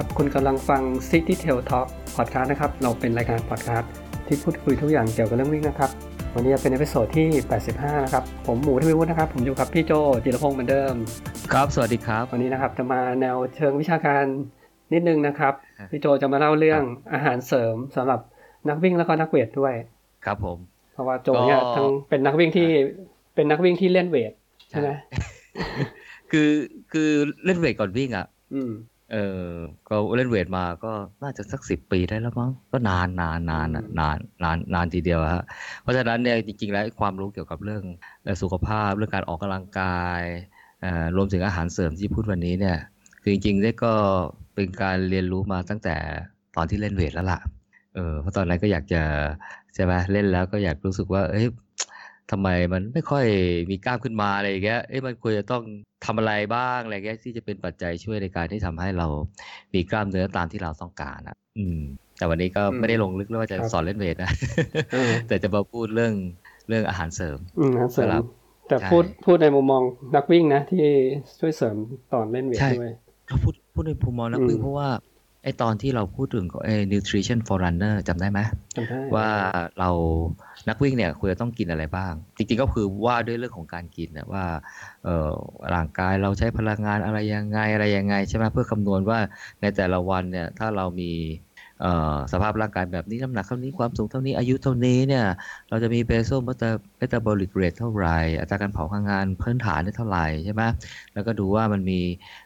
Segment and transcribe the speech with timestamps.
[0.00, 3.92] ครับ คุณกำลังฟัง City Trail Talk Podcast นะครับ เราเป็นรายการพอดแคสต์
[4.26, 5.90] ที่พูดคุยทุกอย่างเกี่ยวกับเรื่องวิ่งนะครับ
[6.34, 7.26] วันนี้เป็น episode ที่
[7.66, 9.92] 85 นะครับ ผมหมูทวีวุฒินะครับ ผมอยู่กับพี่โจ
[10.24, 10.94] จิรพงศ์เหมือนเดิม
[11.52, 14.24] ครับ สวัสดีครับ วันนี้นะครับจะมาแนวเชิงวิชาการ
[14.92, 15.54] นิดนึงนะครับ
[15.90, 18.20] พี่โจจะมาเล่าเรื่องอาหารเสริมสำหรับ
[18.68, 19.74] นักวิ่งแล้วก็นัก weight ด้วย
[20.24, 20.58] ครับผม
[20.92, 22.68] เพราะว่าโจเนี่ยก็ทั้งเป็นนักวิ่งที่
[23.34, 24.32] เป็นนักวิ่งที่เล่น weight
[24.70, 24.88] ใช่ไหม
[26.30, 26.50] คือ
[26.92, 27.10] คือ
[27.44, 28.26] เล่นเวทก่อนวิ่งอะ
[29.14, 29.52] อืมเออ
[29.88, 35.44] ก็เล่นเวทมาก็น่าจะสักสิบปีได้แล้วมั้งก็นานนานนานอะอืมนานนานนานทีเดียวอะฮะ
[35.82, 37.82] เพราะฉะนั้นเนี่ยจริงๆแล้วความรู้เกี่ยวกับเรื่อง
[38.24, 40.22] เอ่อสุขภาพเรื่องการออกกำลังกาย
[40.82, 42.76] เอ่อรวมถึงอาหารเสริมที่พูดวันนี้เนี่ย
[43.22, 43.92] คือจริงๆเนี่ยก็
[44.54, 45.96] เป็นการเรียนรู้มาตั้งแต่
[46.56, 47.40] ตอนที่เล่นเวทแล้วล่ะ
[47.94, 49.02] เออเพราะตอนนั้นก็อยากจะ
[49.74, 51.46] ใช่ไหมเล่นแล้วก็อยากรู้สึกว่าเอ้ย
[52.30, 53.24] ทำไมมันไม่ค่อย
[53.70, 55.62] มีกล้ามขึ้นมาอะไรอย่างเงี้ย เอ้ยมันควรจะต้อง
[56.04, 59.06] ทำอะไรบ้างอะไรเงี้ยที่จะเป็นปัจจัยช่วยในการที่ทำให้เรา
[59.74, 61.80] มีกล้ามเนื้อตามที่เราต้องการอะอืม
[62.16, 64.30] แต่วันนี้ก็อืมไม่ได้ลงลึกเรื่องว่าจะครับสอนเล่นเวทนะ
[64.92, 66.14] เออแต่จะมาพูดเรื่อง
[66.68, 68.24] เรื่องอาหารเสริมอืมอาหารเสริมครับ
[68.68, 69.82] แต่ใช่พูดพูดในมุมมอง
[70.14, 70.84] นักวิ่งนะที่
[71.38, 71.76] ช่วยเสริม
[72.12, 72.88] ตอนเล่นเวทใช่ด้วย
[73.26, 74.88] เราพูดพูดในภูมิมองนักวิ่งอืมเพราะว่า
[75.44, 78.40] ไอตอนที่เราพูดถึงไอ nutrition for runner จำได้ไหม
[78.76, 79.28] จำได้ว่า
[79.78, 79.90] เรา
[80.68, 84.44] นักวิ่งเนี่ยควรจะต้องกินอะไรบ้าง จริงๆก็คือว่าด้วยเรื่องของการกินนะว่า
[85.04, 85.32] เอ่อ
[85.74, 89.18] ร่างกายเราใช้พลังงานอะไรยังไงอะไรยังไงใช่ไหมเพื่อคำนวณว่า
[89.60, 91.12] ในแต่ละวันเนี่ยถ้าเรามี
[91.82, 95.24] เอ่อสภาพร่างกายแบบนี้น้ำหนักเท่านี้ความสูงเท่านี้อายุเท่านี้เนี่ย
[95.70, 100.62] เราจะมี basal meta metabolic rate เท่าไหร่อัตราการเผาพลังงานพื้นฐานเนี่ยเท่าไหร่ใช่ไหม
[101.14, 102.00] แล้วก็ดูว่ามันมี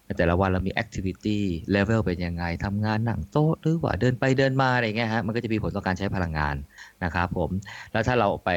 [0.06, 1.38] ในแต่ละวันเรามี activity
[1.74, 6.56] level เป็นยังไงทำงานหนังโต๊ะหรือว่าเดินไปเดินมาอะไรเงี้ยฮะมันก็จะมีผลต่อการใช้พลังงาน
[7.04, 7.50] นะครับผม
[7.92, 8.50] แล้วถ้าเราไป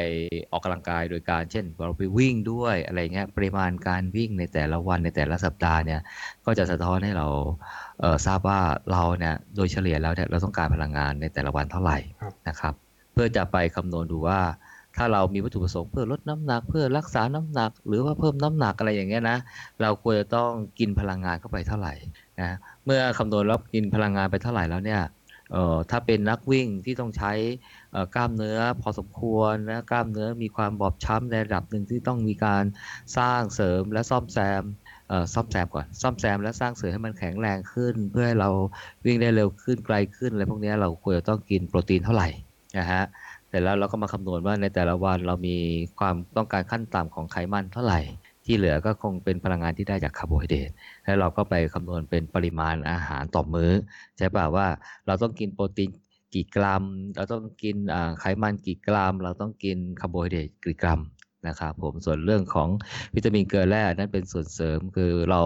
[0.51, 6.01] ออกกำลังกายโดยการเช่นเราไปวิ่งด้วยอะไรเงี้ยปริมาณการวิ่งในแต่ละวันในแต่ละสัปดาห์เนี่ย
[6.45, 7.27] ก็จะสะท้อนให้เรา
[7.99, 8.59] เอ่อทราบว่า
[8.91, 12.84] เราเนี่ยโดยเฉลี่ยแล้วเนี่ยเราต้องการพลังงานในแต่ละวันเท่าไหร่ครับนะครับ
[13.15, 14.41] เพื่อจะไปคำนวณดูว่า
[14.97, 19.37] ถ้าเรามีวัตถุประสงค์เพื่อลดน้ำหนัก เพื่อรักษาน้ำหนัก หรือว่าเพิ่มน้ำหนักอะไรอย่างเงี้ยนะ
[19.81, 21.93] เราควรจะต้องกินพลังงานเข้าไปเท่าไหร่
[22.41, 22.51] นะ
[22.85, 25.01] เมื่อคำนวณแล้วกินพลังงานไปเท่าไหร่แล้วเนี่ย
[25.51, 27.31] เอ่อถ้าเป็นนักวิ่งที่ต้องใช้
[28.15, 32.63] กล้ามเนื้อพอสมควรนะกล้ามเนื้อมีความบอบช้ำในระดับหนึ่งที่ต้องมีการ
[33.17, 34.63] สร้างเสริมและซ่อมแซม
[35.09, 38.49] เอ่อซ่อมแซมก่อนซ่อมแซมและสร้างเสริมให้มันแข็งแรงขึ้น เพื่อให้เรา
[39.05, 42.29] วิ่งได้เร็วขึ้นไกลขึ้นอะไรพวกเนี้ยเราควรจะต้องกินโปรตีนเท่าไหร่
[42.77, 43.03] นะฮะ
[43.47, 45.57] เสร็จแล้วเราก็มาคำนวณว่าในแต่ละวันเรามี
[45.99, 48.01] ความต้องการขั้นต่ำของไขมันเท่าไหร่
[48.45, 50.69] ที่เหลือก็คงเป็นพลังงานที่ได้จากคาร์โบไฮเดรต
[51.03, 53.71] แล้วเราก็ไปคำนวณเป็นปริมาณอาหารต่อมื้อ
[54.17, 54.67] ใช่ป่าว่า
[55.07, 55.89] เราต้องกินโปรตีน
[56.33, 56.83] กี่กรัม
[57.15, 57.75] เราต้องกิน
[58.19, 60.99] ไขมันกี่กรัม เราต้องกินคาร์โบไฮเดรตกี่กรัม
[61.47, 62.69] นะครับผมส่วนเรื่องของ
[63.15, 65.41] วิตามินเกลือแร่นั่นเป็นส่วนเสริมคือเรา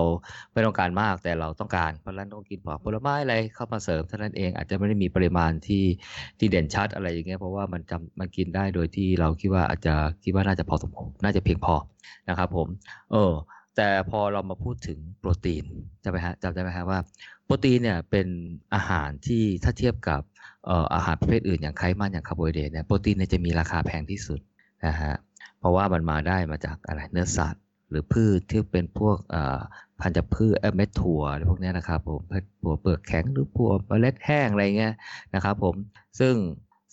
[0.54, 5.86] ไม่ต้องการมากแต่เราต้องการเพราะฉะนั้นต้องกินผักผลไม้อะไรเข้ามาเสริมเท่านั้นเองอาจจะไม่ได้มีปริมาณที่
[6.40, 9.94] ที่เด่นชัดอะไรอย่างเงี้ยเพราะว่ามันจำมันกินได้โดยที่เราคิดว่าอาจจะ
[10.24, 11.76] คิดว่าน่าจะพอสมควรน่าจะเพียงพอ
[12.30, 12.68] นะครับผม
[13.12, 13.34] เออ
[13.78, 15.66] แต่พอเรามาพูดถึงโปรตีน
[16.04, 17.00] จำไหมฮะจำได้ไหมฮะว่า
[17.46, 18.28] โปรตีนเนี่ยเป็น
[18.76, 20.22] อาหารที่ถ้าเทียบกับ
[20.66, 24.40] เอ่ออาหารประเภทอื่นอย่างไขมันอย่างคาร์โบไฮเดรตเนี่ยโปรตีนเนี่ยจะมีราคาแพงที่สุด
[24.86, 25.14] นะฮะ
[25.60, 29.18] เพราะว่ามันมาได้มาจากอะไรเนื้อสัตว์ หรือพืชที่เป็นพวก
[30.02, 32.22] พันธุ์พืชเอ่อเมล็ดถั่วอะไรพวกนี้นะครับผม
[32.62, 34.94] ถั่วเปลือกแข็งหรือถั่วเมล็ดแห้งอะไรเงี้ย
[35.36, 35.76] นะครับผม
[36.20, 36.36] ซึ่ง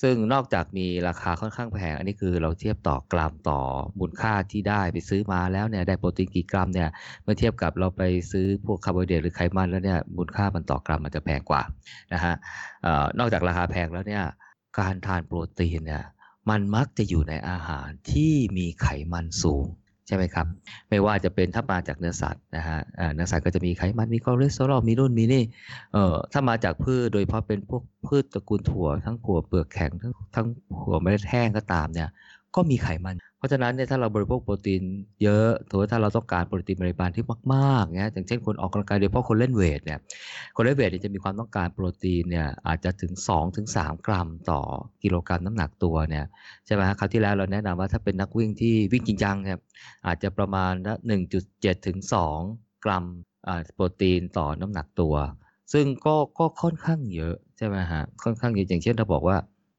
[0.03, 3.61] ซึ่งนอกจากมีราคาค่อนข้างแพง อันนี้คือเราเทียบต่อกรัมต่อ
[3.99, 6.89] มูลค่าที่ได้ไปซื้อมาแล้วเนี่ยได้โปรตีนกี่กรัมเนี่ย
[7.23, 11.63] เมื่อเทียบกับเราไปซื้อพวกคาร์โบไฮเดรตหรือไขมันแล้วเนี่ยมูลค่ามันต่อกรัมมันจะแพงกว่า
[12.15, 12.35] นะฮะ
[12.87, 14.23] ออนอกจากราคาแพงแล้วเนี่ย
[14.79, 16.03] การทานโปรตีนเนี่ย
[16.51, 19.67] มันมักจะอยู่ในอาหารที่มีไขมันสูง
[20.07, 20.47] ใช่ไหมครับ
[20.89, 22.79] ไม่ว่าจะเป็นถ้ามาจากเนื้อสัตว์นะฮะ
[23.15, 25.45] เนื้อสัตว์ก็จะมีไขมันมีคอเลสเตอรอลมีนู่นมีนี่
[25.93, 30.47] เอ่อถ้ามาจากพืชโดยเฉพาะเป็นพวกพืชตระกูลถั่ว ทั้งถั่วเปลือกแข็งทั้งทั้ง
[30.83, 32.09] ถั่วเมล็ดแห้งก็ตามเนี่ย
[32.55, 33.15] ก็มีไขมัน
[33.47, 34.83] ราะฉะนั้นเนี่ยถ้าเราบริโภคโปรตีน
[35.23, 39.99] เยอะถือว่าถ้าเราต้องการโปรตีนปริมาณที่มากๆเนี่ยอย่างเช่นคนออกกำลังกายโดยเฉพาะคนเล่นเวทเนี่ย
[40.57, 44.61] คนเล่นเวทเนี่ยจะมีความต้องการโปรตีนเนี่ยอาจจะถึง2ถึง3กรัมต่อ
[45.03, 46.25] กิโลกรัมน้ำหนักตัวเนี่ย
[46.67, 49.59] ใช่ไหมฮะคราวที่แล้วเราแนะนำว่าถ้าเป็นนักวิ่งที่วิ่งจริงจังเนี่ย
[50.07, 50.73] อาจจะประมาณ
[51.31, 51.99] 1.7 ถึง
[52.41, 53.05] 2 กรัม
[53.75, 55.15] โปรตีนต่อน้ำหนักตัว
[55.73, 59.37] ซึ่งก็ก็ค่อนข้างเยอะใช่ไหมฮะค่อนข้างเยอะอย่างเช่นเราบอกว่า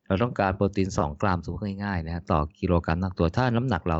[0.07, 3.99] เราต้องการโปรตีน 2 กรัมสมมติง่ายๆนะฮะต่อกิโลกรัมนักตัวถ้าน้ำหนักเรา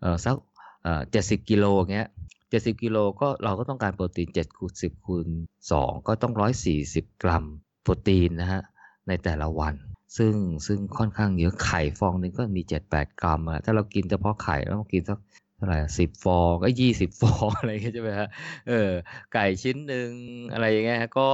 [0.00, 0.36] เสัก
[0.82, 2.08] เอ่อ70กิโลเงี้ย
[2.44, 5.28] 70กิโลก็เราก็ต้องการโปรตีน7คูณ10คูณ
[5.68, 6.32] 2ก็ต้อง
[6.78, 7.44] 140กรัม
[7.82, 8.62] โปรตีนนะฮะ
[9.08, 9.74] ในแต่ละวัน
[10.18, 10.34] ซึ่ง
[10.66, 15.18] ซึ่งค่อนข้างเยอะไข่ฟองหนึงก็มี7-8กรัมอะถ้าเรากินเฉพาะไข่เราต้องกินสัก
[15.56, 18.28] เท่าไหร่สิบฟองก็ยี่สิบฟองอะไรอย่างเงี้ยใช่ไหมฮะ
[18.68, 18.90] เออ
[19.32, 20.10] ไก่ชิ้นหนึ่ง
[20.52, 21.26] อะไรอย่างเงี้ยก็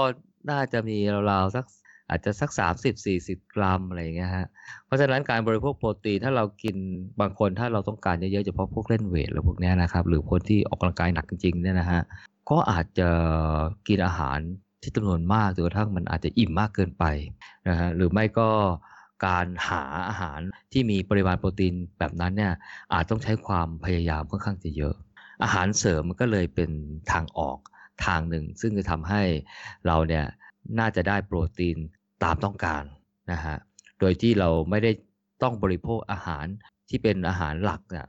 [0.51, 0.99] น่าจะมี
[1.31, 1.65] ราวๆสัก
[2.09, 2.51] อาจจะสัก
[3.03, 4.47] 30-40 กรัมอะไรอย่างเงี้ยฮะ
[4.87, 6.77] เพราะฉะนั้นการบริโภคโปรตีนถ้าเรากิน
[7.21, 12.01] บางคนถ้าเราต้องการเยอะๆเฉพาะพวกเล่นเวทหรือพวกเนี้ยนะครับ หรือคนที่ออกกำลังกายหนักจริงๆเนี่ยนะฮะ
[12.51, 13.09] ก็อาจจะ
[13.89, 14.39] กินอาหาร
[14.83, 17.05] ที่จำนวนมากจนกระทั่งมันอาจจะอิ่มมากเกินไป
[17.69, 18.49] นะฮะ หรือไม่ก็
[19.27, 20.41] การหาอาหาร
[20.73, 22.53] ที่มีปริมาณโปรตีนแบบนั้นเนี่ย
[22.93, 24.95] อาจต้องใช้ความพยายามค่อนข้างจะเยอะ
[25.43, 26.71] อาหารเสริมมันก็เลยเป็น
[27.13, 27.59] ทางออก
[28.07, 29.23] ทางหนึ่ง ซึ่งจะทำให้
[29.87, 30.25] เราเนี่ย
[30.79, 31.79] น่าจะได้โปรตีน
[32.23, 32.85] ตามต้องการ
[33.33, 33.57] นะฮะ
[34.01, 34.91] โดยที่เราไม่ได้
[35.43, 36.47] ต้องบริโภคอาหาร
[36.89, 38.07] ที่เป็นอาหารหลักเนี่ย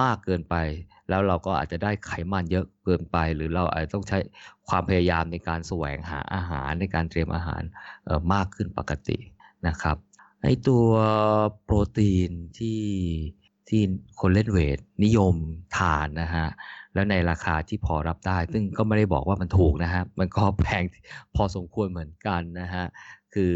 [0.00, 0.56] มากเกินไป
[1.08, 4.18] แล้วเราก็อาจจะได้ไขมันเยอะเกินไป หรือเราอาจจะต้องใช้
[4.68, 7.62] ความพยายามในการแสวงหาอาหารในการเตรียมอาหาร
[8.08, 9.18] ออมากขึ้นปกติ
[9.68, 9.96] นะครับ
[10.42, 10.86] ไอตัว
[11.64, 12.82] โปรตีนที่
[13.68, 13.82] ที่
[14.20, 15.34] คนเล่นเวทนิยม
[15.76, 16.46] ทานนะฮะ
[16.94, 20.84] แล้วในราคาที่พอรับได้ ซึ่งก็ไม่ได้บอกว่ามันถูกนะฮะมันก็แพง
[21.36, 22.84] พอสมควรเหมือนกันนะฮะ
[23.34, 23.54] คือ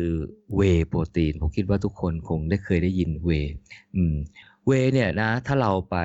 [0.56, 3.30] เวโปรตีนผมคิดว่าทุกคนคงได้เคยได้ยินเว
[3.96, 4.14] อืม
[4.66, 5.96] เวเนี่ยนะถ้าเราไป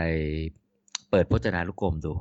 [1.09, 2.11] เปิดพจนานุกรมดู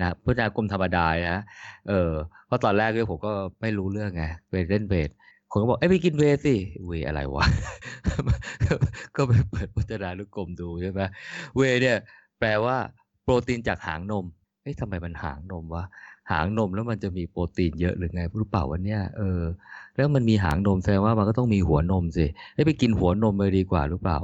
[0.00, 1.40] นะพจนานุกรมธรรมดานะ
[1.88, 2.12] เออ
[2.46, 5.10] เพราะตอนแรกเนี่ยผมก็ไม่รู้เรื่องไงไปเล่นเวท
[5.50, 6.54] คนก็บอกเอ้ยไปกินเวสิ
[6.86, 7.44] เวอะไรวะ
[9.16, 11.00] ก็ไปเปิดพจนานุกรมดูใช่ไหม
[11.56, 11.96] เวเนี่ย
[12.38, 12.76] แปลว่า
[13.22, 14.24] โปรตีนจากหางนม
[14.62, 15.84] เอ๊ะทำไมมันหางนมวะ
[16.30, 19.40] หางนมแล้วมันจะมีโปรตีนเยอะหรือไงรู้เปล่าวันเนี้ยเออ
[19.98, 24.18] แล้วมันมีหางนมแสดงว่ามันก็ต้องมีหัวนมสิเอ้ไปกินหัวนมเลยดีกว่าหรือเปล่า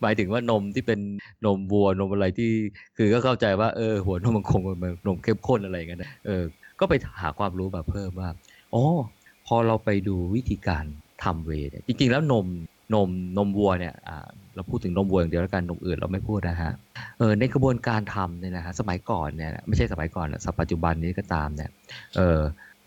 [0.00, 1.00] หมายถึงว่านมที่เป็น
[1.46, 2.50] นมวัวนมอะไรที่
[2.96, 6.42] คือก็เข้าใจว่าเออหัวนมมันคงเป็นนมเข้มข้นอะไรเงี้ยนะเออ
[6.80, 8.28] ก็ไปหาความรู้มาเพิ่มว่า
[8.74, 8.84] อ๋อ
[9.46, 10.84] พอเราไปดูวิธีการ
[11.24, 12.46] ทำเวเนี่ยจริงๆแล้วนม
[12.94, 13.08] นม
[13.38, 16.72] นมวัวเนี่ยอ่าเราพูดถึงนมวัวอย่างเดียวแล้วกันนมอื่นเราไม่พูดนะฮะ
[17.18, 21.70] เออในกระบวนการทำเนี่ยนะฮะสมัยก่อนเนี่ยไม่ใช่สมัยก่อนนะปัจจุบันนี้ก็ตามเนี่ย
[22.16, 22.40] เออ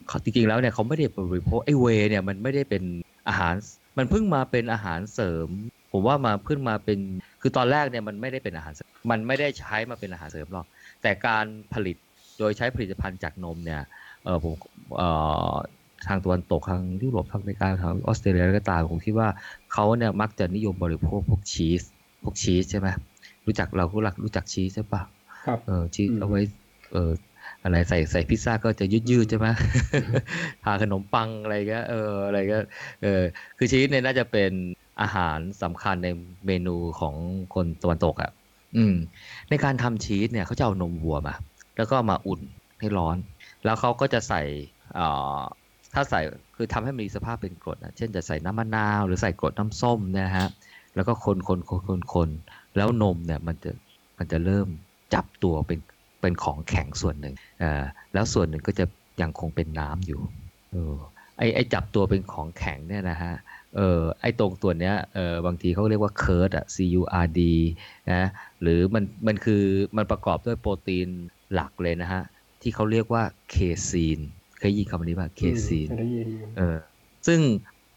[0.07, 2.83] เขาจริงๆแล้วเนี่ยเขาไม่ได้บริโภคไอ้เวย์เนี่ยมันไม่ได้เป็น
[3.27, 3.53] อาหาร
[3.97, 5.49] มันเพิ่งมาเป็นอาหารเสริม
[5.91, 6.99] ผมว่ามาเพิ่งมาเป็น
[7.41, 10.65] คือตอนแรกเนี่ยมันไม่ได้เป็นอาหารเสริมมันไม่ได้ใช้มาเป็นอาหารเสริมหรอก
[11.01, 11.95] แต่การผลิต
[12.39, 13.81] โดยใช้ผลิตภัณฑ์จากนมเนี่ย
[14.23, 14.53] เออผม
[14.97, 15.09] เอ่
[15.53, 15.55] อ
[16.07, 19.29] ทางตะวันตกทางยุโรปทางอเมริกาทางออสเตรเลียก็ตามผมคิดว่า
[19.73, 21.83] เขาเนี่ยมักจะนิยมบริโภคพวกชีส
[22.23, 22.87] พวกชีสใช่ไหม
[23.45, 25.01] รู้จักเราก็รักรู้จักชีสใช่ปะ
[25.45, 26.41] ครับเออชีสอืมเอาไว้
[26.91, 27.11] เออ
[27.63, 29.47] อะไรใส่ใส่พิซซ่าก็จะยืดยืดใช่ไหม
[30.63, 32.57] ทาขนมปังอะไรก็เอออะไรก็
[33.03, 33.21] เออ
[33.57, 34.51] คือชีสเนี่ยน่าจะเป็น
[35.01, 36.07] อาหารสำคัญใน
[36.47, 37.15] เมนูของ
[37.55, 38.31] คนตะวันตกอะ
[38.77, 38.95] อืม
[39.49, 41.33] ในการทำชีสเนี่ยเขาจะเอานมวัวมา
[41.77, 42.41] แล้วก็มาอุ่น
[42.79, 43.17] ให้ร้อน
[43.65, 44.41] แล้วเขาก็จะใส่
[44.97, 45.07] อ่
[45.37, 45.39] อ
[45.93, 46.21] ถ้าใส่
[46.55, 50.47] คือทำให้มีสภาพเป็นกรดนะเช่นจะใส่น้ำมะนาว หรือใส่กรดน้ำส้มนะฮะ
[50.95, 52.29] แล้วก็คนคนคนคนคน
[52.75, 53.71] แล้วนมเนี่ยมันจะ
[54.17, 54.67] มันจะเริ่ม
[55.13, 55.79] จับตัวเป็น
[56.27, 57.83] เป็นของแข็งส่วนหนึ่งเอ่า
[58.13, 58.85] แล้วส่วนหนึ่งก็จะ
[59.21, 60.21] ยังคงเป็นน้ำอยู่
[60.71, 60.95] เออ
[61.37, 63.33] ไอไอจับตัวเป็นของแข็งเนี่ยนะฮะ
[63.75, 67.41] เออไอตรงตัวเนี้ยเออบางทีเขาเรียกว่า curd อะ C U R D
[68.11, 68.23] นะ
[68.61, 69.63] หรือมันมันคือ
[69.97, 71.07] มันประกอบด้วยโปรตีน
[71.53, 72.21] หลักเลยนะฮะ
[72.61, 73.55] ที่เขาเรียกว่าเค
[73.89, 74.19] ซีน
[74.59, 76.27] เคยยินคำนี้ป่ะเคซีนอืมได้ยิน
[76.57, 76.77] เออ
[77.27, 77.39] ซึ่ง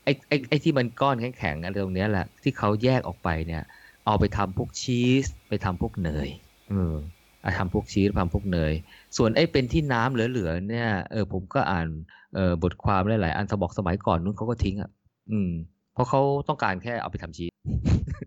[0.05, 3.63] ไอ้ไอ้ไอ้ที่มันก้อนแข็งๆอะไรตรงเนี้ยแหละที่เขาแยกออกไปเนี่ย
[4.07, 6.29] เอาไปทำพวกชีส ไปทำพวกเนย
[6.69, 7.20] เออเอา
[7.59, 8.73] ทำพวกชีสทำพวกเนย
[9.17, 11.87] ส่วนไอ้เป็นที่น้ำเหลือๆเนี่ยเออผมก็อ่าน
[12.35, 14.91] เออบทความหลายๆอันเขาบอกสมัยก่อนนู้นเขาก็ทิ้งอะ
[15.31, 15.51] อืม
[15.95, 17.53] เพราะเขาต้องการแค่เอาไปทำชีส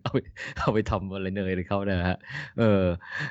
[0.02, 0.18] เอาไป
[0.58, 2.16] เอาไปทำอะไรเนยเลยเขานะฮะ
[2.58, 2.82] เออ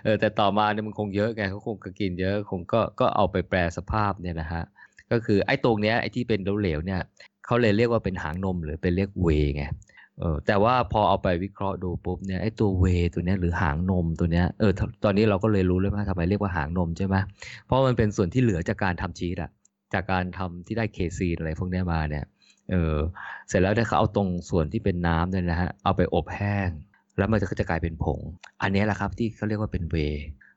[0.03, 4.63] เออแต่ต่อมาเนี่ยมันคงเยอะไงเขาคงก,กินเยอะคงก็ก็เอาไปแปรสภาพเนี่ยนะฮะ
[5.11, 7.01] ก็คือไอ้ตรงเนี้ยไอ้ที่เป็นเหลวๆเนี่ย
[7.45, 9.63] เขาเลยเรียกว่าเป็นหางนมหรือเป็นเรียกเวไง
[10.19, 14.71] เออแต่ว่าพอเอาไปวิเคราะห์ดูปุ๊บเนี่ยไอ้ตัวเวตัวเนี้ยหรือหางนมตัวเนี้ยเออ
[15.03, 17.15] ตอนนี้เราก็เลยรู้เลยว่าทำไมเรียกว่าหางนมใช่ไหม
[17.65, 19.51] เพราะมันเป็นส่วนที่เหลือจากการทำชีสอะ
[19.93, 22.25] จากการทำที่ได้เคซีนอะไรพวกนี้มาเนี่ย
[22.71, 22.95] เออ
[23.47, 26.69] เสร็จแล้วเนี่ยเขาเอาตรงส่วนที่เป็นน้ำเนี่ยนะฮะเอาไปอบแห้ง
[27.17, 28.19] แล้วมันก็จะกลายเป็นผง
[28.61, 29.95] อันนี้แหละครับที่เขาเรียกว่าเป็นเว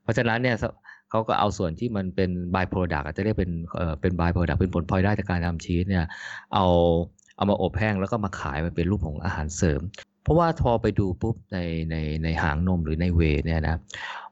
[0.02, 0.56] เพราะฉะนั้นเนี่ย
[1.10, 6.04] เขาก็เอาส่วนที่มันเป็น by-product จะเรียกเป็นเอ่อเป็น by-product เป็นผลพลอยได้จากการทำชีสเนี่ย
[6.54, 6.66] เอา
[7.36, 9.80] เอามาอบแห้งแล้วก็มาขายมันเป็นรูปของอาหารเสริม
[10.22, 11.58] เพราะว่าพอไปดูปุ๊บใน
[11.90, 13.76] ในในหางนมหรือในเวเนี่ยนะ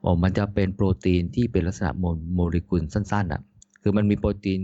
[0.04, 3.40] ออมันจะเป็นโปรตีนที่เป็นลักษณะโมโมเลกุลสั้นๆอะ
[3.82, 4.60] คือมันมีโปรตีน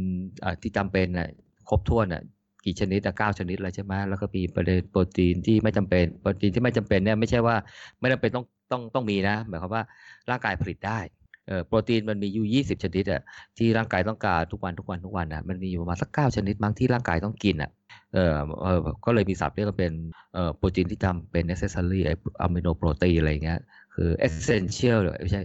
[0.63, 1.29] ที่จำเป็นอะ
[1.69, 2.23] ครบถ้วนอะ
[2.65, 7.57] กี่ชนิดอ่เก้าชนิดแล้วใช่ไหมแล้วก็มีประเด็นโปรตีนที่ไม่จำเป็นโปรตีนที่ไม่จำเป็นเนี่ยไม่ใช่ว่า
[8.01, 9.83] ไม่จำเป็นต้องต้องต้องมีนะหมายความว่า
[10.31, 10.99] ร่างกายผลิตได้
[11.47, 13.23] เอ่อโปรตีนมันมีอยู่ 20 ชนิดอะ
[13.59, 17.71] ที่ร่างกายต้องการทุกวันทุกวันทุกวันอะมันมีอยู่ประมาณสักเก้าชนิดมั้งที่ร่างกายต้องกินอะ
[18.15, 19.93] เออเออก็เลยมีศัพท์เรียกเป็น
[20.35, 23.61] เอ่อโปรตีนที่จำเป็น necessary อะมิโนโปรตีนอะไรเงี้ย
[23.95, 25.43] คือ essential หรือไม่ใช่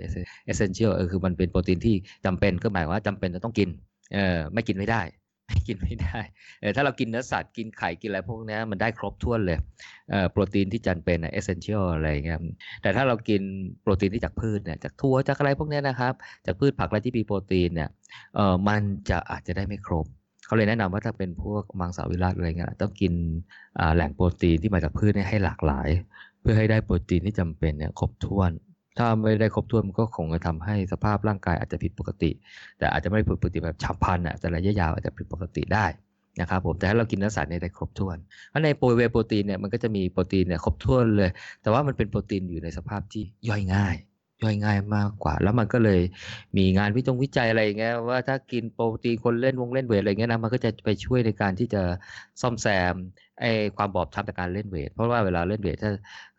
[0.51, 1.95] essential เออคือมันเป็นโปรตีนที่
[2.25, 3.69] จำเป็นก็หมายว่าจำเป็นจะต้องกิน
[4.13, 5.03] เออไม่กินไม่ได้
[5.67, 6.19] กินไม่ได้
[6.61, 9.57] เออถ้าเรากินเนื้อสัตว์กินไข่กินอะไรพวกเนี้ยมันได้ครบถ้วนเลย
[10.09, 12.39] เอ่อโปรตีนที่จำเป็นเอเซนเชียลอะไรเงี้ย
[12.81, 13.41] แต่ถ้าเรากิน
[13.81, 16.13] โปรตีนที่จากพืชเนี่ยจากถั่วจากอะไรพวกเนี้ยนะครับ
[16.45, 17.89] จากพืชผักอะไรที่มีโปรตีนเนี่ย
[18.35, 20.05] เออมันจะอาจจะได้ไม่ครบ
[20.45, 23.13] เขาเลยแนะนำว่าถ้าเป็นพวกมังสวิรัตอะไรเงี้ยต้องกิน
[23.95, 25.89] แหล่งโปรตีนที่มาจากพืชให้หลากหลาย
[26.41, 28.51] เพื่อให้ได้โปรตีนที่จำเป็นเนี่ยครบถ้วน
[28.97, 32.31] ถ้าไม่ได้ครบถ้วนมันก็คงจะทำให้สภาพร่างกายอาจจะผิดปกติ
[32.77, 35.85] แต่อาจจะไม่ผิดปกติแบบฉับพลันอะแต่ระยะยาวอาจจะผิดปกติได้
[36.41, 38.17] นะครับผมแต่ถ้าเรากินเนื้อสัตว์เนี่ยได้ครบถ้วน
[38.49, 41.29] เพราะในโปร whey protein เนี่ยมันก็จะมีโปรตีนเนี่ยครบถ้วนเลย
[41.61, 43.95] แต่ว่ามันเป็นโปรตีนอยู่ในสภาพที่ย่อยง่าย
[44.43, 46.01] ย่อยง่ายมากกว่า แล้วมันก็เลย
[46.57, 51.81] มีงานวิจงวิจัยอะไรอย่างเงี้ยว่าถ้ากินโปรตีนคนเล่นวงเล่น weight อะไรเงี้ยนะมันก็จะไปช่วยในการที่จะ
[52.41, 52.95] ซ่อมแซม
[53.41, 53.45] ไอ
[53.77, 55.91] ความบอบช้ำจากการเล่น weight เพราะว่าเวลาเล่น weight ถ้า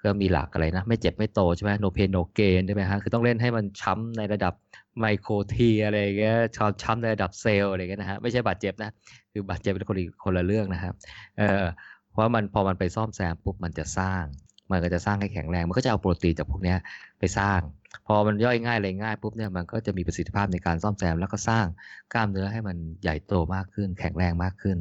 [0.05, 4.55] ก็มีหลักอะไรนะ ไม่เจ็บไม่โตใช่ไหม no pain no gain ใช่ไหมฮะคือต้องเล่นให้มันช้ำในระดับ
[5.01, 8.91] micro tear อะไรเงี้ยบอบช้ำในระดับเซลล์อะไรเงี้ยนะฮะไม่ใช่บาดเจ็บนะ
[9.33, 10.95] คือบาดเจ็บเป็นคนอีกคนละเรื่องนะครับ
[11.39, 11.65] เออ
[12.11, 14.25] เพราะมันพอมันไปซ่อมแซมปุ๊บมันจะสร้าง
[14.71, 16.75] มันก็จะสร้างให้แข็งแรงมันก็จะเอาโปรตีนจากพวกนี้
[17.19, 17.61] ไปสร้าง
[18.07, 21.67] พอมันย่อยง่ายอะไรง่ายปุ๊บเนี่ยมันก็จะมีประสิทธิภาพในการซ่อมแซม แล้วก็สร้าง
[22.13, 24.79] กล้ามเนื้อให้มันใหญ่โตมากขึ้น แข็งแรงมากขึ้น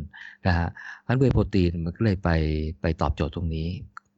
[0.48, 0.68] นะฮะ
[1.04, 2.30] เพราะเวโปรตีนมันก็เลยไป
[2.82, 3.68] ไปตอบโจทย์ตรงนี้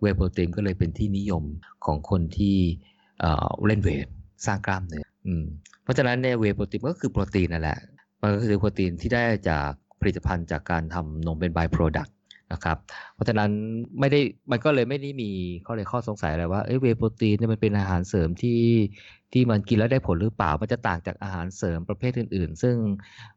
[0.01, 1.44] เวโปรตีนก็เลยเป็นที่นิยม
[1.86, 2.58] ของคนที่
[3.20, 4.08] เอ่อเล่นเวท
[4.46, 5.44] สร้างกล้ามเนื้ออืม
[5.84, 7.80] เพราะฉะนั้นเนี่ยเวโปรตีนก็คือโปรตีนนั่นแหละ
[8.22, 12.12] มันก็คือโปรตีนที่ได้จากผลิตภัณฑ์จากการทำนมเป็นบ y product
[12.51, 12.77] นะครับ
[13.13, 13.51] เพราะฉะนั้น
[14.00, 14.20] ไม่ได้
[14.51, 15.32] มันก็เลยไม่ได้มี
[15.66, 18.62] ข้อเลยข้อสงสัยอะไรว่าเอ้เวโปรตีนเนี่ยมันเป็นอาหารเสริมที่
[19.34, 22.75] ที่มันกินแล้วได้ผลหรือเปล่า มันจะต่างจากอาหารเสริมประเภทอื่น ๆ ซึ่ง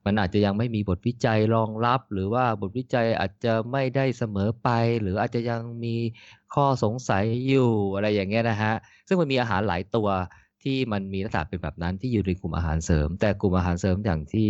[0.05, 4.69] มันอาจจะยังไม่มีบทวิจัยรองรับ หรือว่าบทวิจัยอาจจะไม่ได้เสมอไป
[5.01, 5.95] หรืออาจจะยังมี
[6.55, 8.75] ข้อสงสัยอยู่อะไรอย่างเงี้ยนะฮะ
[9.09, 10.09] ซึ่งมันมีอาหารหลายตัว
[10.65, 14.49] ที่มันมีลักษณะเป็นแบบนั้นที่อยู่ในกลุ่มอาหารเสริม แต่กลุ่มอาหารเสริมอย่างที่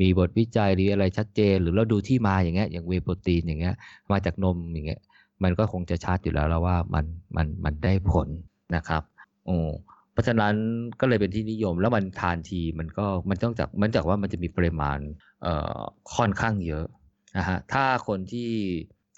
[0.00, 3.74] มีบทวิจัยหรืออะไรชัดเจน หรือเราดูที่มาอย่างเงี้ยอย่างเวโปรตีนอย่างเงี้ย
[4.10, 5.00] มาจากนมอย่างเงี้ย
[5.42, 7.04] มันก็คงจะชัดอยู่แล้วแล้วว่ามัน
[7.36, 8.28] มันมันได้ผล
[8.76, 9.02] นะครับ
[9.46, 9.56] โอ้
[10.12, 10.54] เพราะฉะนั้น
[11.00, 14.98] ก็เลยเป็นที่นิยมแล้วมันทานทีมันก็มันต้องจากมันจากว่ามันจะมีปริมาณ
[15.42, 15.78] เอ่อ
[16.16, 16.86] ค่อนข้างเยอะ
[17.38, 18.48] นะฮะถ้าคนที่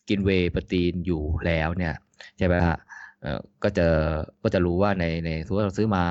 [0.08, 1.94] กินเวโปรตีนอยู่แล้วเนี่ย
[2.38, 2.76] ใช่ไหมฮะ
[3.62, 3.86] ก็จะ
[4.42, 6.04] ก็จะรู้ว่าในในสมมติเราซื้อมา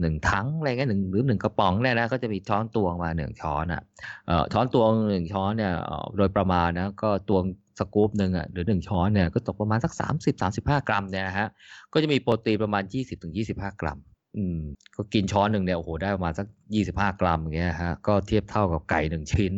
[0.00, 3.82] หนึ่งถังอะไรเงี้ยหนึ่งหรือหนึ่งกระป๋องเนี่ยนะก็จะมีช้อนตวงมาหนึ่งช้อนอะ
[4.26, 7.44] เอ่อช้อนตวงหนึ่งช้อนเนี่ยเอ่อโดยประมาณนะก็ตวง
[7.78, 11.48] สกู๊ปหนึ่งอะหรือหนึ่งช้อนเนี่ยก็ตกประมาณสักสามสิบสามสิบห้ากรัมเนี่ยนะฮะ
[11.92, 13.98] ก็จะมีโปรตีนประมาณยี่สิบถึงยี่สิบห้ากรัม
[14.36, 14.60] อืม
[14.96, 19.54] ก็กินช้อนหนึ่งเนี่ยโอ้โหได้ประมาณสักยี่สิบห้ากรัมอย่างเงี้ยฮะก็เทียบเท่ากับไก่หนึ่งชิ้น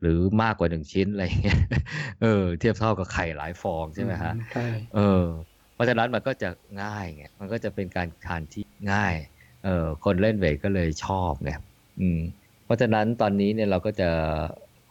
[0.00, 1.58] หรือมากกว่าหนึ่งชิ้นอะไรเงี้ย
[2.22, 5.24] เออเทียบเท่ากับไข่หลายฟองใช่ไหมฮะใช่เออ
[5.78, 6.50] เพราะฉะนั้นมันก็จะ
[6.82, 9.14] ง่ายไงมันก็จะเป็นการทานที่ง่าย
[9.64, 11.50] เออคนเล่นเวทก็เลยชอบไง
[12.00, 12.20] อืม
[12.64, 14.10] เพราะฉะนั้นตอนนี้เนี่ยเราก็จะ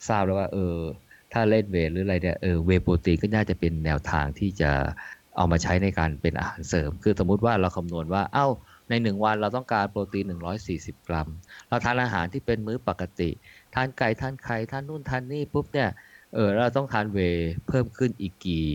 [0.07, 0.75] ทราบแล้วว่า เออ
[1.33, 4.71] ถ้าเล่นเวทหรืออะไรเนี่ยเออเวโปรตีนก็น่าจะเป็นแนวทางที่จะ
[5.37, 8.47] เอามาใช้ในการเป็นอาหารเสริม คือสมมุติว่าเราคำนวณว่า เอ้า
[8.89, 10.25] ในหนึ่งวันเราต้องการโปรตีน
[10.67, 11.27] 140 กรัม
[11.69, 13.29] เราทานอาหารที่เป็นมื้อปกติ
[13.75, 15.89] ทานไก่ทานไข่ทานนู่นทานนี่ปุ๊บเนี่ย
[16.33, 17.19] เออเราต้องทานเว
[17.67, 18.65] เพิ่มขึ้นอีกกี่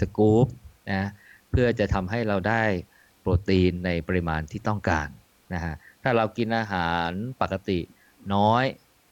[0.00, 0.46] สกู๊ป
[0.92, 1.04] นะ
[1.54, 2.62] พื่อจะทำให้เราได้
[3.20, 5.08] โปรตีนในปริมาณที่ต้องการ
[5.54, 7.78] นะฮะถ้าเรากินอาหารปกติ
[8.34, 8.64] น้อย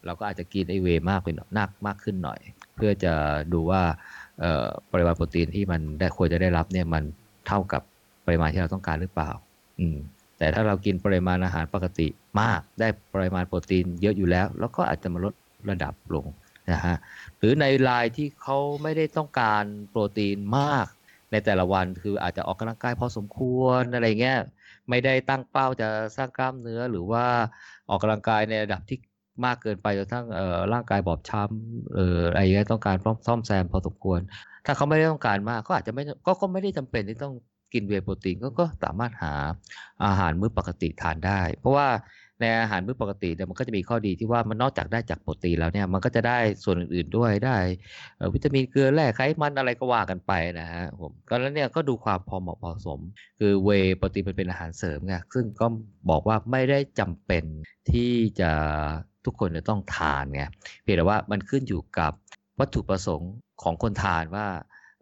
[0.06, 2.40] เราก็อาจจะกินไอเวยมากไปหนักมากขึ้นหน่อย
[2.76, 3.12] เพื่อจะ
[3.52, 3.82] ดูว่า
[4.92, 7.04] ปริมาณโปรตีนที่มันได้ควรจะได้รับเนี่ยมัน
[7.46, 7.82] เท่ากับ
[8.26, 9.30] ปริมาณที่เราต้องการหรือเปล่า
[9.80, 9.96] อืม
[10.38, 12.08] แต่ถ้าเรากินปริมาณอาหารปกติ
[12.40, 15.34] มาก ได้ปริมาณโปรตีนเยอะอยู่แล้ว แล้วก็อาจจะมาลด
[15.70, 16.26] ระดับลง
[16.70, 16.96] นะฮะ
[17.38, 20.86] หรือในรายที่เขาไม่ได้ต้องการโปรตีนมาก
[21.32, 24.38] ในแต่ละวันคืออาจจะออกกำลังกายพอสมควรอะไรเงี้ย
[24.90, 27.24] ไม่ได้ตั้งเป้าจะสร้างกล้ามเนื้อหรือว่า
[27.88, 28.98] ออกกำลังกายในระดับที่
[29.44, 32.96] มากเกินไปจนทั้งเอ่อร่างกายบอบช้ำเอ่ออะไรเงี้ยต้องการ
[33.26, 34.20] ซ่อมแซมพอสมควร
[34.66, 37.34] ถ้าเขาไม่ได้ต้องการมากก็อาจจะไม่ก็ก็ไม่ได้จำเป็นที่ต้อง
[37.72, 39.32] กินเวโปรตีนก็ก็สามารถหา
[40.04, 41.88] อาหารมื้อปกติทานได้ เพราะว่า
[42.42, 47.56] ในอาหารมื้อปกติเนี่ยมันก็จะมีข้อดีที่ว่ามันนอกจากได้จากโปรตีนแล้วเนี่ยมันก็จะได้ส่วนอื่นๆด้วยได้
[48.34, 53.00] วิตามินเกลือแร่ไขมันอะไรก็ว่ากันไปนะฮะผมก็แล้วเนี่ยก็ดูความพอเหมาะพอสม
[53.38, 55.66] คือเวโปรตีนมันเป็นอาหารเสริมไงซึ่งก็
[56.10, 57.44] บอกว่าไม่ได้จำเป็น
[57.90, 58.50] ที่จะ
[59.24, 60.42] ทุกคนจะต้องทานไง
[60.82, 62.12] เพียงแต่ว่ามันขึ้นอยู่กับ
[62.58, 63.32] วัตถุประสงค์
[63.62, 64.46] ของคนทานว่า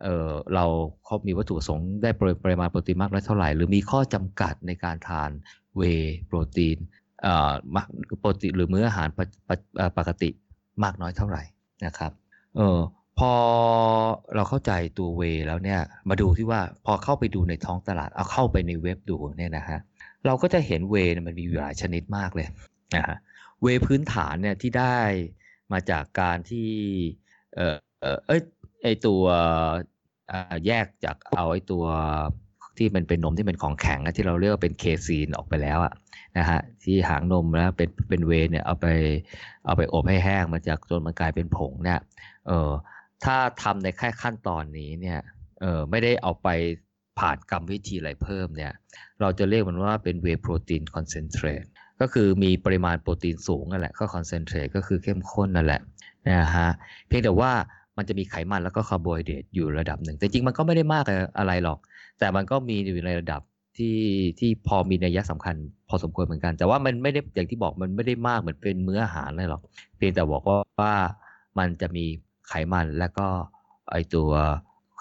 [0.04, 0.64] เออเรา
[1.04, 2.10] เขามีวัตถุประสงค์ได้
[2.44, 5.30] ปริมาณโปรตีนมากน้อยเท่าไหร่ หรือมีข้อจำกัดในการทาน
[5.76, 5.82] เว
[6.26, 6.78] โปรตีน
[7.22, 7.86] เอ่อมาก
[8.22, 9.28] ปรตีนหรือมื้ออาหารปก
[9.78, 10.30] ปปกติ
[10.84, 11.42] มากน้อยเท่าไหร่
[11.86, 12.12] นะครับ
[12.56, 12.78] เออ
[13.18, 13.32] พอ
[14.34, 19.78] เราเข้าใจตัวเวแล้วเนี่ยมาดูที่ว่าพอเข้าไปดูในท้องตลาดเอาเข้าไปในเว็บดูเนี่ยนะฮะ
[20.26, 22.46] เราก็จะเห็นเวนมันมีหลายชนิดมากเลย
[22.96, 23.16] นะฮะ
[23.62, 24.98] เวพื้นฐานเนี่ยที่ได้
[25.72, 26.68] มาจากการที่
[27.54, 27.76] เออ
[28.26, 28.42] เอ้ย
[28.82, 29.22] ไอตัว
[30.66, 31.84] แยกจากเอาไอตัว
[32.76, 35.92] ที่มันเป็นนมที่เป็นของแข็งที่เราเรียกว่าเป็นเคซีนออกไปแล้วอะ
[36.38, 38.86] นะฮะที่หางนมแล้วเป็นเป็นเวเนี่ยเอาไป
[39.66, 42.00] เอาไปอบให้แห้งมาจากจนมันกลายเป็นผงเนี่ย
[42.48, 42.70] เออ
[43.24, 45.18] ถ้าทำในแค่ขั้นตอนนี้เนี่ย
[45.60, 46.48] เออไม่ได้เอาไป
[47.18, 48.72] ผ่านกรรมวิธีอะไรเพิ่มเนี่ย
[49.20, 51.64] เราจะเรียกมันว่าเป็น whey protein concentrate
[52.00, 55.80] ก็คือมีปริมาณโปรตีนสูงนั่นแหละก็ concentrate ก็คือเข้มข้นนั่นแหละ
[56.28, 56.68] นะฮะ
[57.06, 57.52] เพียงแต่ว่า
[57.96, 61.04] มันจะมีไขมันแล้วก็คาร์โบไฮเดรตอยู่ระดับหนึ่งแต่จริงมันก็ไม่ได้มาก
[61.38, 61.78] อะไรหรอก
[62.18, 63.40] แต่มันก็มีอยู่ในระดับ
[63.80, 63.98] ที่
[64.40, 65.56] ที่พอมีนัยสำคัญ
[65.88, 69.62] พอสมควรเหมือนกัน แต่ว่ามันไม่ได้อย่างที่บอกมันไม่ได้มากเหมือนเป็นมื้ออาหารเลยหรอก
[69.96, 70.94] เพียงแต่บอกว่าว่า
[71.58, 72.04] มันจะมี
[72.48, 73.26] ไขมันและก็
[73.92, 74.30] ไอตัว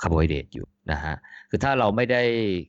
[0.02, 1.16] คาร์โบไฮเดรตอยู่นะฮะ
[1.50, 2.22] คือถ้าเราไม่ได้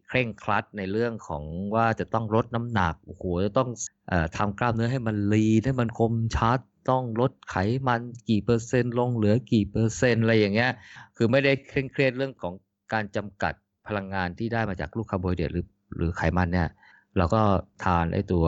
[0.08, 1.42] เคร่งครัดในเรื่องของ
[1.74, 3.68] ว่าจะต้องลดน้ำหนักโอ้โหจะต้อง
[4.10, 6.58] อทำกล้ามเนื้อให้มัน lean ให้มันคมชัด
[6.90, 7.56] ต้องลดไข
[7.88, 10.70] มันกี่เปอร์เซ็นต์ลงเหลือกี่เปอร์เซ็นต์อะไรอย่างเงี้ย
[11.16, 12.54] คือไม่ได้เคร่งเครียดเรื่องของ
[12.92, 13.54] การจำกัด
[13.88, 16.68] พลังงานที่ได้มาจากลูกคาร์โบไฮเดรตหรือ หรือไขมันเนี่ย
[17.16, 17.42] เราก็
[17.85, 18.44] ทานไอตัว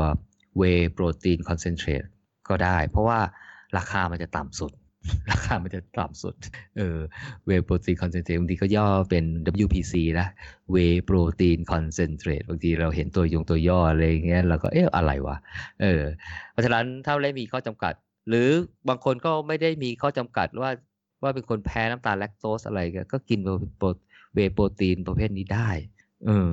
[0.59, 2.03] whey protein concentrate
[2.49, 3.19] ก็ได้ เพราะว่า
[3.77, 4.73] ราคามันจะต่ำสุด
[5.31, 6.35] ราคามันจะต่ำสุด
[6.79, 6.99] เออ
[7.47, 9.25] whey protein concentrate บางทีก็ย่อเป็น
[9.65, 10.29] WPC นะ
[10.73, 15.37] whey protein concentrate บางทีเราเห็นตัวยงตัวย่ออะไรอย่างเงี้ยเราก็เอ๊ะอะไรวะ
[15.83, 16.03] เออ
[16.53, 17.95] เพราะฉะนั้นถ้าไม่มีข้อจำกัด
[18.29, 18.49] หรือ
[18.89, 20.71] บางคนก็ไม่ได้มีข้อจำกัดว่า
[21.23, 22.81] ว่าเป็นคนแพ้น้ำตาลแลคโตสอะไร
[23.13, 23.41] ก็กิน
[24.35, 25.69] whey protein ประเภทนี้ได้
[26.27, 26.53] เออ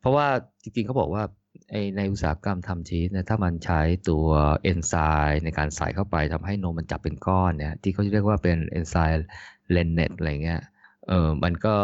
[0.00, 0.26] เพราะว่า
[0.62, 1.22] จริงๆเขาบอกว่า
[1.70, 4.26] ไอในอุตสาหกรรมทำชีสเนี่ยถ้ามันใช้ตัว
[4.62, 4.94] เอนไซ
[5.26, 9.26] ม์ในการใส่เข้าไปทำให้นมมันจับเป็นก้อนเนี่ยที่เขาเรียกว่าเป็นเอนไซม์
[9.72, 10.60] rennet อะไรเงี้ย
[11.08, 11.74] เออมันก็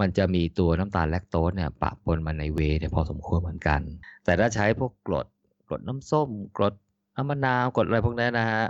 [0.00, 3.80] มันจะมีตัวน้ำตาลแลคโตสเนี่ยปะปนมาในเวเนี่ยพอสมควรเหมือนกัน
[4.24, 5.26] แต่ถ้าใช้พวกกรด
[5.68, 6.74] กรดน้ำส้ม กรด
[7.16, 8.64] น้ำมะนาวกรดอะไรพวกนี้นะฮะ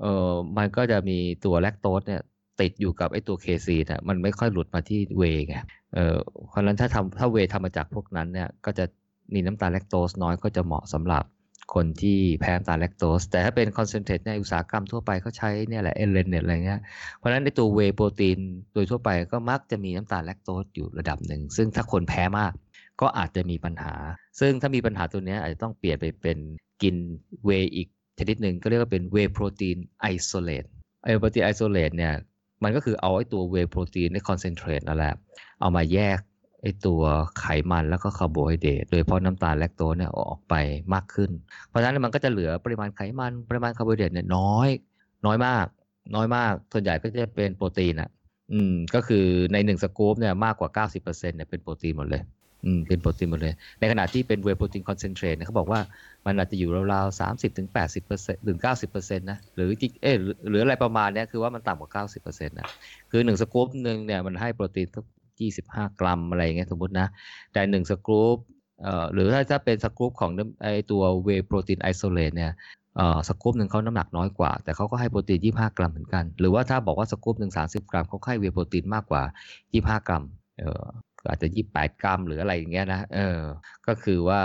[0.00, 2.22] เออมันก็จะมีตัวแลคโตสเนี่ย
[2.60, 5.56] ติดอยู่กับไอตัวเคซีนนะมันไม่ค่อยหลุดมาที่เวไง
[5.94, 6.16] เออ
[6.48, 8.84] เพราะฉะนั้นถ้าทำถ้าเวย์ทำมาจากพวกนั้นเนี่ยก็จะ
[9.34, 11.24] มีน้ำตาลแลคโตสน้อยก็จะเหมาะสำหรับ
[11.74, 16.80] คนที่แพ้น้ำตาลแลคโตส แต่ถ้าเป็น concentrate ในอุตสาหกรรมทั่วไปเขาใช้เนี่ยแหละเอ rennet อะไรเงี้ย
[17.16, 18.38] เพราะฉะนั้นในตัวเวย์โปรตีน
[18.74, 22.52] โดยทั่วไปก็มักจะมีน้ำตาลแลคโตสอยู่ระดับหนึ่ง ซึ่งถ้าคนแพ้มาก
[23.00, 23.94] ก็อาจจะมีปัญหา
[24.40, 26.38] ซึ่งถ้ามีปัญหาตัวนี้อาจจะต้องเปลี่ยนไปเป็น
[26.82, 26.96] กิน
[27.44, 30.64] เวย์อีกชนิดหนึ่งก็เรียกว่าเป็นเวย์โปรตีน isolate
[31.04, 32.12] ไอโปรตีน isolate เนี่ย
[32.62, 35.14] มันก็คือเอาไอ้ตัวเวย์โปรตีนใน concentrate นั่นแหละ
[35.60, 36.18] เอามาแยก
[36.62, 37.00] ไอ้ตัว
[37.40, 40.54] ไขมันแล้วก็คาร์โบไฮเดรตโดยเฉพาะน้ำตาลแลคโตสเนี่ยออกไป
[40.94, 41.30] มากขึ้น
[41.68, 44.68] เพราะฉะนั้นมันก็จะเหลือปริมาณไขมันปริมาณคาร์โบไฮเดรตเนี่ยน้อย
[45.26, 45.66] น้อยมาก
[46.14, 48.10] น้อยมาก ส่วนใหญ่ก็จะเป็นโปรตีนอะ
[48.52, 52.22] อืม ก็คือในหนึ่งสกู๊ปเนี่ยมากกว่า 90%เนี่ยเป็นโปรตีนหมดเลย
[52.64, 55.80] อืมเป็นโปรตีนหมดเลย ในขณะที่เป็นเวย์โปรตีน concentrate เนี่ยเขาบอกว่า
[56.26, 60.16] มันอาจจะอยู่ราวๆสามสิบถึงแปดสิบเปอร์เซ็นต์ถึงเก้าสิบเปอร์เซ็นต์นะหรือจิเออ
[60.48, 62.68] หรืออะไรประมาณเนี้ยคือว่ามันต่ำกว่าเก้าสิบเปอร์เซ็นต์นะ
[63.10, 65.04] คือหนึ่งสกู๊ปหนึ่งเนี่ยมันให้โปรตีนสัก
[65.40, 67.06] ยี่สิบห้ากรัมอะไรอย่างเงี้ยสมมตินะ
[67.52, 68.36] แต่หนึ่งสกู๊ป
[68.82, 70.30] เอ่อหรือถ้าถ้าเป็นสกู๊ปของ
[70.62, 72.52] ไอตัวเวโปรตีนไอโซเลตเนี่ย
[72.96, 79.22] เอ่อสกู๊ปหนึ่งเขาน้ำหนักน้อยกว่า แต่เขาก็ให้โปรตีน25กรัมเหมือนกัน หรือว่าถ้าบอกว่าสกู๊ปหนึ่ง30กรัมเขาให้เวย์โปรตีนมากกว่า
[79.62, 80.24] 25กรัม
[80.58, 80.84] เออ
[81.28, 83.38] อาจจะ28กรัมหรืออะไรอย่างเงี้ยนะเออ
[83.86, 84.40] ก็คือว่า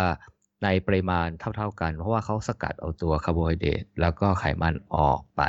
[0.64, 5.42] ในปริมาณเท่า ๆกัน เพราะว่าเขาสกัดเอาตัวคาร์โบไฮเดรตแล้วก็ไขมันออกไป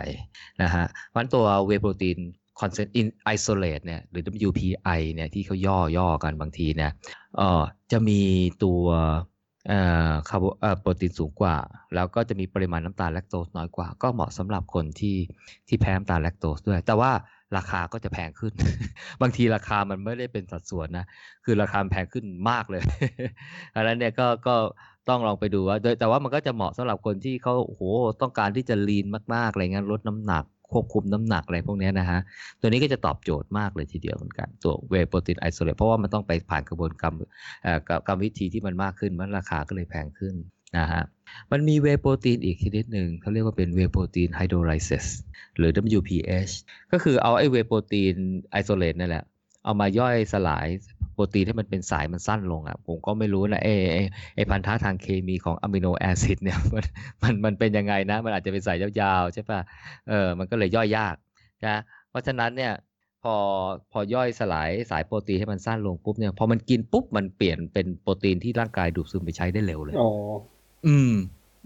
[0.63, 2.19] นะฮะมันตัวเวโปรตีน
[2.61, 6.93] consent in isolate เนี่ยหรือ WPI เนี่ยที่เขาย่อย่อกันบางทีเนี่ย
[7.37, 7.63] เออ
[7.93, 8.21] จะมี
[8.65, 8.85] ตัว
[9.69, 11.57] เอ่อคาร์โบเอ่อโปรตีนสูงกว่า
[11.95, 15.17] แล้วก็จะมีปริมาณน้ำตาลแลคโตสน้อยกว่า ก็เหมาะสำหรับคนที่
[15.69, 17.13] ที่แพ้น้ำตาลแลคโตสด้วย แต่ว่า
[17.57, 18.53] ราคาก็จะแพงขึ้น
[19.23, 21.07] บางทีราคามันไม่ได้เป็นสัดส่วนนะ
[21.45, 22.83] คือราคาแพงขึ้นมากเลย
[23.75, 24.55] อันนั้นเนี่ยก็ก็
[25.09, 27.83] ต้องลองไปดูว่าโดยแต่ว่ามันก็จะเหมาะสำหรับคนที่เขาโอ้โห
[28.23, 32.21] ต้องการที่จะ lean มากๆอะไรเงี้ยลดน้ำหนักควบคุมน้ำหนักอะไรพวกนี้นะฮะ
[32.61, 37.13] ตัวนี้ก็จะตอบโจทย์มากเลยทีเดียวเหมือนกัน ตัวเวย์โปรตีน isolate เพราะว่ามันต้องไปผ่านกระบวนการ
[38.07, 40.35] กรรมวิธีที่มันมากขึ้นมันราคาก็เลยแพงขึ้น
[40.79, 41.03] นะฮะ
[41.53, 45.07] มันมีเวย์โปรตีนอีกชนิดหนึ่งเขาเรียกว่าเป็นเวย์โปรตีน hydrolysate
[45.57, 46.53] หรือ WPH
[46.93, 48.15] ก็คือเอาไอเวย์โปรตีน
[48.53, 49.25] isolate นั่นแหละ
[49.65, 50.67] เอามาย่อยสลาย
[51.15, 53.99] โปรตีนให้มันเป็นสายมันสั้นลงอะผมก็ไม่รู้นะเอไอ
[54.37, 56.85] ไอพันธะทางเคมีของ amino acid เนี่ยมัน
[57.23, 59.61] มันมันเป็นยังไงนะ มันอาจจะเป็นสายยาวๆใช่ป่ะ
[60.09, 61.17] เออมันก็เลยย่อยยาก
[61.67, 61.77] นะ
[62.11, 62.73] เพราะฉะนั้นเนี่ย
[63.23, 63.35] พอ
[63.93, 69.97] พอย่อยสลายสายโปรตีนให้มันสั้นลงปุ๊บเนี่ยพอมันกินปุ๊บมันเปลี่ยนเป็นโปรตีนที่ร่างกายดูดซึมไปใช้ได้เร็วเลย
[70.85, 71.09] อ๋ออืม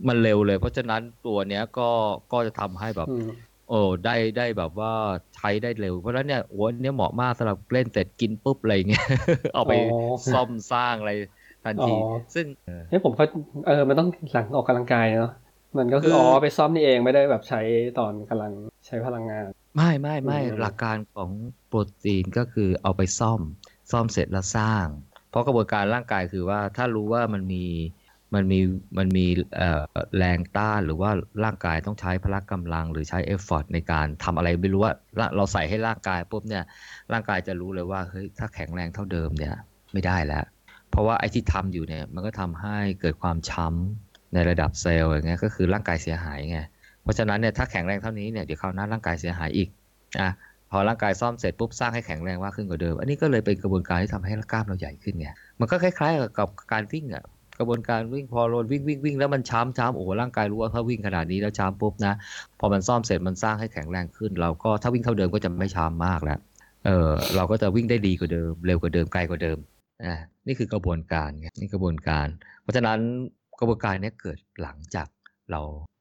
[0.08, 1.82] มันเร็วเลย เพราะฉะนั้นตัวเนี้ยก็
[2.30, 4.90] ก็จะทำให้แบบ อืมโอ้ได้ได้แบบว่า
[5.34, 9.02] ใช้ได้เร็ว เพราะฉะนั้นเนี่ยโอ้อันเนี้ยเหมาะมากสำหรับเล่นเสร็จกินปุ๊บอะไรเงี้ย
[9.52, 11.10] เอาไปอ๋อซ่อมสร้างอะไร
[11.64, 11.84] ทันที อ๋อ
[12.34, 12.46] ซึ่ง
[12.88, 13.24] เฮ้ยผมเขา
[13.64, 15.28] เออมันต้องหลังออกกำลังกายเนาะ
[15.78, 17.58] มันก็คือคืออ๋อ๋อไปซ่อมนี่เองไม่ได้แบบใช้
[17.96, 18.52] ตอนกำลัง
[18.86, 19.44] ใช้พลังงาน
[19.76, 21.30] ไม่ไม่ไม่อืม หลักการของ
[21.66, 23.40] โปรตีนก็คือเอาไปซ่อม
[23.90, 24.88] ซ่อมเสร็จแล้วสร้าง
[25.28, 27.56] เพราะกระบวนการร่างกายคือว่าถ้ารู้ว่ามันมี
[28.34, 28.60] มันมี
[28.98, 29.26] มันมี
[30.16, 31.10] แรงต้านหรือว่า
[31.44, 34.92] ร่างกายต้องใช้พละกำลัง หรือใช้ effort ในการทำอะไรไม่รู้ว่า
[35.36, 36.64] เราใส่ให้ร่างกายปุ๊บเนี่ย
[37.12, 39.54] ร่างกายจะรู้เลยว่าเฮ้ยถ้าแข็งแรงเท่าเดิมเนี่ย
[39.92, 40.44] ไม่ได้แล้ว
[40.90, 46.60] เพราะว่าไอ้ที่ทำอยู่เนี่ยมันก็ทำให้เกิดความช้ำในระดับเซลล์อย่างเงี้ยก็คือร่างกายเสียหายไง
[47.02, 49.68] เพราะฉะนั้นเนี่ยถ้าแข็งแรงเท่านี้เนี่ยเดี๋ยวคราวหน้าร่างกายเสียหายอีก
[50.20, 50.30] อะ
[50.70, 55.28] พอร่างกายซ่อมเสร็จปุ๊บสร้างให้แข็งแรงมากขึ้นกว่าเดิม อันนี้ก็เลยเป็นกระบวนการที่ทำให้กล้ามเราใหญ่ขึ้นไง
[55.60, 57.24] มันก็คล้ายๆกับการวิ่งอะ
[57.60, 62.14] กระบวนการวิ่งพอเราวิ่งวิ่งวิ่งแล้วมันช้ำช้ำโอ้โหร่างกายรู้ว่าถ้าวิ่งขนาดนี้แล้วช้ำปุ๊บนะ
[62.60, 66.38] พอมันซ่อมเสร็จมันสร้างให้แข็งแรงขึ้น เราก็ถ้าวิ่งเท่าเดิมก็จะไม่ช้ำมากแล้ว
[66.86, 69.58] เออเราก็จะวิ่งได้ดีกว่าเดิม เร็วกว่าเดิมไกลกว่าเดิม
[70.04, 70.14] อ่า
[70.46, 72.26] นี่คือกระบวนการไงนี่กระบวนการ
[72.62, 72.98] เพราะฉะนั้น
[73.60, 75.08] กระบวนการนี้เกิดหลังจาก
[75.50, 75.60] เรา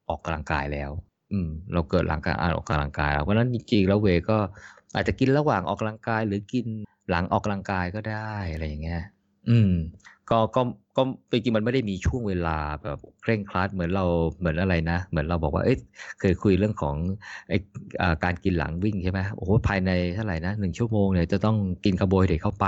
[0.09, 0.91] ออกกำลังกายแล้ว
[1.31, 4.37] อืม เราเกิดหลังการออกกำลังกายแล้วเพราะฉะนั้นจริงๆแล้วเวย์ก็
[4.95, 6.65] อาจจะกินระหว่างออกกำลังกายหรือกิน
[7.09, 9.03] หลังออกกำลังกายก็ได้อะไรอย่างเงี้ย
[9.49, 9.71] อืม
[10.31, 10.61] ก็ก็
[10.97, 14.05] ก็จริงๆมันไม่ได้มีช่วงเวลาแบบเคร่งครัดเหมือนเรา
[14.37, 15.77] เหมือนอะไรนะ เหมือนเราบอกว่าเอ๊ะ
[16.19, 16.95] เคยคุยเรื่องของ
[17.49, 17.53] ไอ
[18.01, 22.67] อ่าการกินหลังวิ่งใช่ไหมโอ้โหภายในเท่าไหร่นะหนึ่งชั่วโมงเนี่ยจะต้องกินคาร์โบไฮเดรตเข้าไป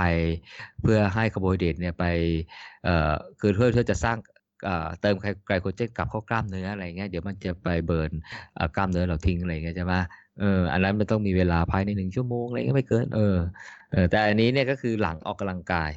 [0.82, 2.04] เพื่อให้คาร์โบไฮเดรตเนี่ยไป
[2.84, 4.16] เอ่อคือเพื่อเพื่อจะสร้าง
[5.00, 8.10] เติมไกลโคเจนกลับเข้ากล้ามเนื้ออะไรเงี้ยเดี๋ยวมันจะไปเบิร์น
[8.76, 9.94] กล้ามเนื้อเราทิ้งอะไรเงี้ยใช่ไหม
[10.40, 13.36] เอออันนั้นมันต้องมีเวลาภายในหนึ่งชั่วโมงอะไรเงี้ยไม่เกินเออ
[13.92, 15.90] เออแต่อันนี้เนี่ยก็คือหลังออกกำลังกาย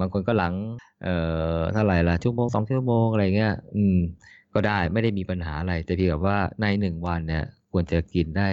[0.00, 0.54] บางคนก็หลัง
[1.04, 1.16] เอ่
[1.56, 3.98] อเท่าไหร่ละชั่วโมงสองชั่วโมงอะไรเงี้ยอืม
[4.54, 8.48] ก็ได้ไม่ได้มีปัญหาอะไร แต่เพียงแต่ว่าในหนึ่งวันเนี่ยควรจะกินได้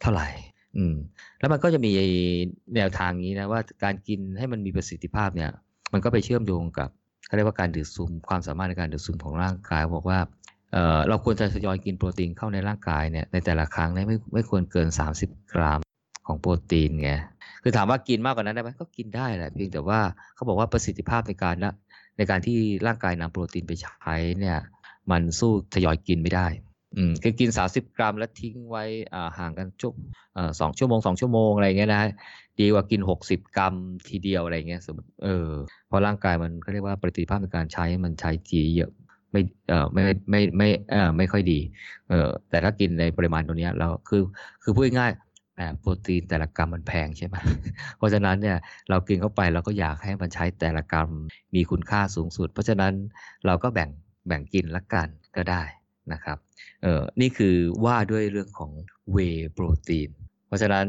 [0.00, 0.28] เท่าไหร่
[0.76, 0.94] อืม
[1.38, 1.92] แล้วมันก็จะมี
[2.74, 5.50] แนวทางนี้นะว่าการกินให้มันมีประสิทธิภาพเนี่ย
[5.92, 6.88] มันก็ไปเชื่อมโยงกับ
[7.26, 10.18] เขาเรียกว่าการดูดซึมความสามารถในการดูดซึมของร่างกายบอกว่า
[11.08, 14.88] เราควรจะทยอยกินโปรตีนเข้าในร่างกายเนี่ยในแต่ละครั้งเนี่ยไม่ไม่ควรเกิน
[15.20, 15.80] 30 กรัม
[16.26, 17.12] ของโปรตีนไง
[17.62, 20.00] คือถามว่ากินมากกว่านั้นได้ไหมก็กินได้แหละเพียงแต่ว่า
[20.34, 21.72] เขาบอกว่าประสิทธิภาพในการละ
[22.16, 24.58] ในการที่ร่างกายนำโปรตีนไปใช้เนี่ย
[25.10, 26.46] มันสู้ทยอยกินไม่ได้
[26.96, 29.94] อืมคือกิน 30 กรัมแล้วทิ้งไว้อ่าห่างกันจุบ
[30.34, 32.02] เอ่อสองชั่วโมงสองชั่วโมงอะไรเงี้ยนะ
[32.58, 33.74] ดีกว่ากิน 60 กรัม
[34.08, 35.48] ทีเดียวอะไรเงี้ยสมมติเออ
[35.88, 38.92] เพราะร่างกายมันเขาเรียกว่าประสิทธิภาพในการใช้มันใช้จีเยอะ
[39.32, 41.60] ไม่เออไม่ไม่ไม่เออไม่ค่อยดี
[42.08, 44.22] เออแต่ถ้ากินในปริมาณตัวเนี้ยเราคือ
[44.62, 47.34] คือพูดง่ายๆอ่าโปรตีนแต่ละกรัมมันแพงใช่ไหม
[47.96, 48.56] เพราะฉะนั้นเนี่ย
[48.90, 51.10] เรากินเข้าไปเราก็อยากให้มันใช้แต่ละกรัม
[51.54, 52.92] มีคุณค่าสูงสุด เพราะฉะนั้น
[53.46, 53.90] เราก็แบ่ง
[54.26, 55.62] แบ่งกินละกันก็ได้
[56.12, 56.38] นะครับ
[56.82, 58.70] เออนี่คือว่าด้วยเรื่องของ
[59.12, 59.18] เว
[59.52, 60.10] โปรตีน
[60.46, 60.86] เพราะฉะนั้น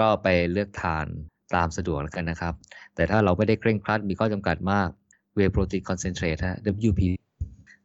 [0.00, 1.06] ก็ไปเลือกทาน
[1.54, 2.54] ตามสะดวกแล้วกันนะครับ
[2.94, 4.88] แต่ถ้าเราไม่ได้เคร่งครัดมีข้อจำกัดมาก
[5.34, 7.00] เวโปรตีนคอนเซนเทรตฮะ WP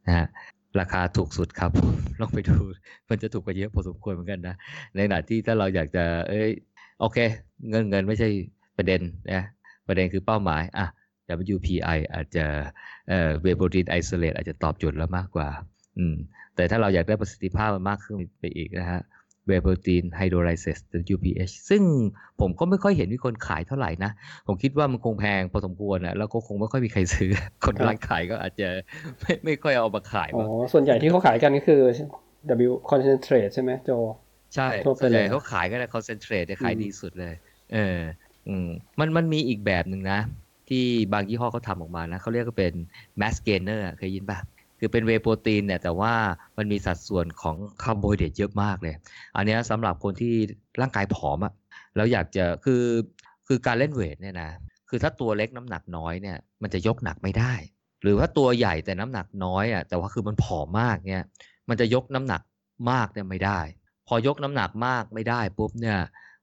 [0.06, 0.26] นะฮะ
[0.80, 1.70] ราคาถูกสุดครับ
[2.20, 2.54] ลองไปดู
[3.08, 4.54] มันจะถูกกว่าเยอะพอสมควรเหมือนกันนะ
[4.94, 6.50] ในขณะที่ถ้าเราอยากจะ เอ้ย
[7.00, 7.18] โอเค
[7.70, 8.28] เงินเงินไม่ใช่
[8.76, 9.00] ประเด็น
[9.32, 9.44] นะ
[9.88, 10.86] ประเด็นคือเป้าหมาย อะ
[11.54, 12.44] WPI อาจจะ
[13.08, 15.48] เอ่อเวย์โปรตีน isolate อาจจะตอบโจทย์เรามากกว่า
[15.98, 16.14] อืม
[16.54, 19.00] แต่ถ้าเราอยากได้ประสิทธิภาพมันมากขึ้นไปอีกนะฮะ
[19.46, 20.78] เวย์โปรตีน hydrolysate
[21.14, 21.82] WPH ซึ่ง
[22.40, 24.10] ผมก็ไม่ค่อยเห็นมีคนขายเท่าไหร่นะ
[24.46, 27.30] ผมคิดว่ามันคงแพงพอสมควรนะแล้วก็คงไม่ค่อยมีใครซื้อ
[27.64, 28.68] คนครับร้านขายก็อาจจะ
[29.20, 31.80] ไม่ไม่ค่อยเอามาขายอ๋อมั้งส่วนใหญ่ที่เขาขายกันก็คือ
[32.68, 33.90] whey concentrate ใช่ไหมโจ
[34.54, 37.34] ใช่ทั่วไปส่วนใหญ่เลยเขาขายกัน concentrate ขายอืมดีสุดเลย
[37.72, 38.00] เออ
[38.48, 40.20] อืมมันมันมีอีกแบบหนึ่งนะ
[40.68, 42.74] ที่บางยี่ห้อเขาทำออกมานะเขาเรียกว่าเป็น
[43.20, 44.38] mass gainer อะเคยได้ยินป่ะ
[44.86, 46.14] คือเป็นเวย์โปรตีนเนี่ยแต่ว่า
[46.56, 48.94] มันมีสัดส่วนของคาร์โบไฮเดรตเยอะมากเลย
[49.36, 50.34] อันเนี้ยสำหรับคนที่
[50.80, 51.52] ร่างกายผอมอะ
[51.96, 52.82] แล้วอยากจะคือ
[53.46, 54.50] คือการเล่น weight เนี่ยนะ
[54.88, 57.52] คือถ้าตัวเล็กน้ำหนักน้อยเนี่ยมันจะยกหนักไม่ได้
[58.02, 61.22] หรือว่าตัวใหญ่แต่น้ำหนักน้อยอะแต่ว่าคือมันผอมมากเนี่ย
[61.68, 62.42] มันจะยกน้ำหนัก
[62.90, 63.60] มากเนี่ยไม่ได้
[64.08, 65.98] พอยกน้ำหนักมากไม่ได้ปุ๊บเนี่ย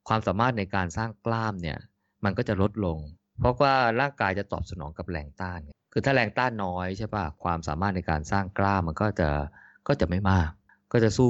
[0.08, 1.78] ความสามารถในการสร้างกล้ามเนี่ย
[2.24, 2.98] มันก็จะลดลง
[3.40, 5.60] เพราะว่าร่างกายจะตอบสนองกับแรงต้าน
[5.96, 9.30] คือถ้าแรงต้านน้อยใช่ปะความสามารถในการสร้างกล้ามมันก็จะ
[9.88, 10.50] ก็จะไม่มาก
[10.92, 11.30] ก็จะสู้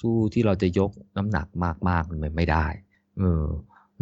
[0.00, 2.66] สู้ที่เราจะยกน้ำหนักมากมากๆมันไม่ได้
[3.18, 3.44] เออ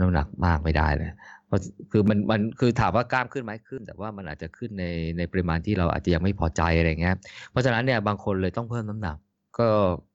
[0.01, 1.11] น้ำหนักมากไม่ได้เลย
[1.47, 4.85] เพราะคือมันมันคือถามว่ากล้ามขึ้นไหมขึ้น แต่ว่ามันอาจจะขึ้นใน
[5.19, 7.17] ในปริมาณที่เราอาจจะยังไม่พอใจอะไรเงี้ย
[7.51, 9.17] เพราะฉะนั้นเนี่ยบางคนเลยต้องเพิ่มน้ำหนัก
[9.59, 9.69] ก็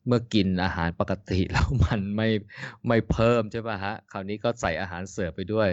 [0.07, 2.29] เมื่อกินอาหารปกติแล้วมันไม่
[2.87, 5.69] ไม่เพิ่มใช่ป่ะฮะคราวนี้ก็ใส่อาหารเสริมไปด้วย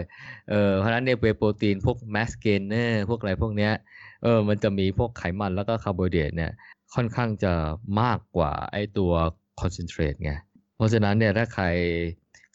[0.49, 3.73] เออเพราะฉะนั้นเนี่ยเวย์โปรตีนพวก mass gainer พวกอะไรพวกเนี้ย
[4.25, 6.51] เออมันจะมีพวกไขมันแล้วก็คาร์โบไฮเดรตเนี่ย
[6.95, 7.53] ค่อนข้างจะ
[8.01, 9.11] มากกว่าไอตัว
[9.59, 10.31] concentrate ไง
[10.75, 11.65] เพราะฉะนั้นเนี่ยถ้าใคร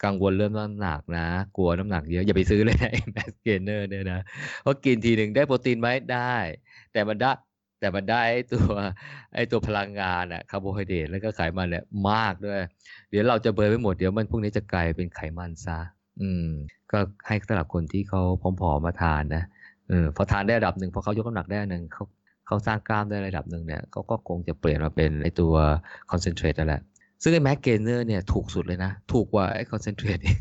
[0.04, 4.20] กังวลเรื่องน้ำหนักนะ กลัวน้ำหนักเยอะ อย่าไปซื้อเลยนะ mass gainer เนี่ยนะ
[4.62, 6.35] เพราะกินทีหนึ่งได้โปรตีนไหมได้
[6.92, 7.33] แต่มันได้
[7.80, 8.72] แต่มันได้ไอตัว
[9.35, 12.59] ไอตัวพลังงานอะคาร์โบไฮเดรตแล้วก็ไขมันเนี่ยมากด้วย
[13.11, 15.78] เดี๋ยวเราจะ burn ไปหมดเดี๋ยวมันพวกนี้จะกลายเป็นไขมันซะ
[16.20, 16.48] อืม
[16.92, 18.20] ก็ให้สำหรับคนที่เขา
[18.61, 19.44] ผอมๆมาทานนะ
[19.90, 22.05] เออพอทานได้ระดับหนึ่งพอเขายกน้ำหนักได้หนึ่งเขา
[22.46, 25.55] เขาสร้างกล้ามได้ระดับหนึ่งเนี่ยเขาก็คงจะเปลี่ยนมาเป็นไอตัว
[26.10, 26.83] concentrate นั่นแหละ
[27.22, 30.38] ซึ่งไอ้ mass gainer เนี่ยถูกสุดเลยนะ ถูกกว่าไอ้ concentrate อีก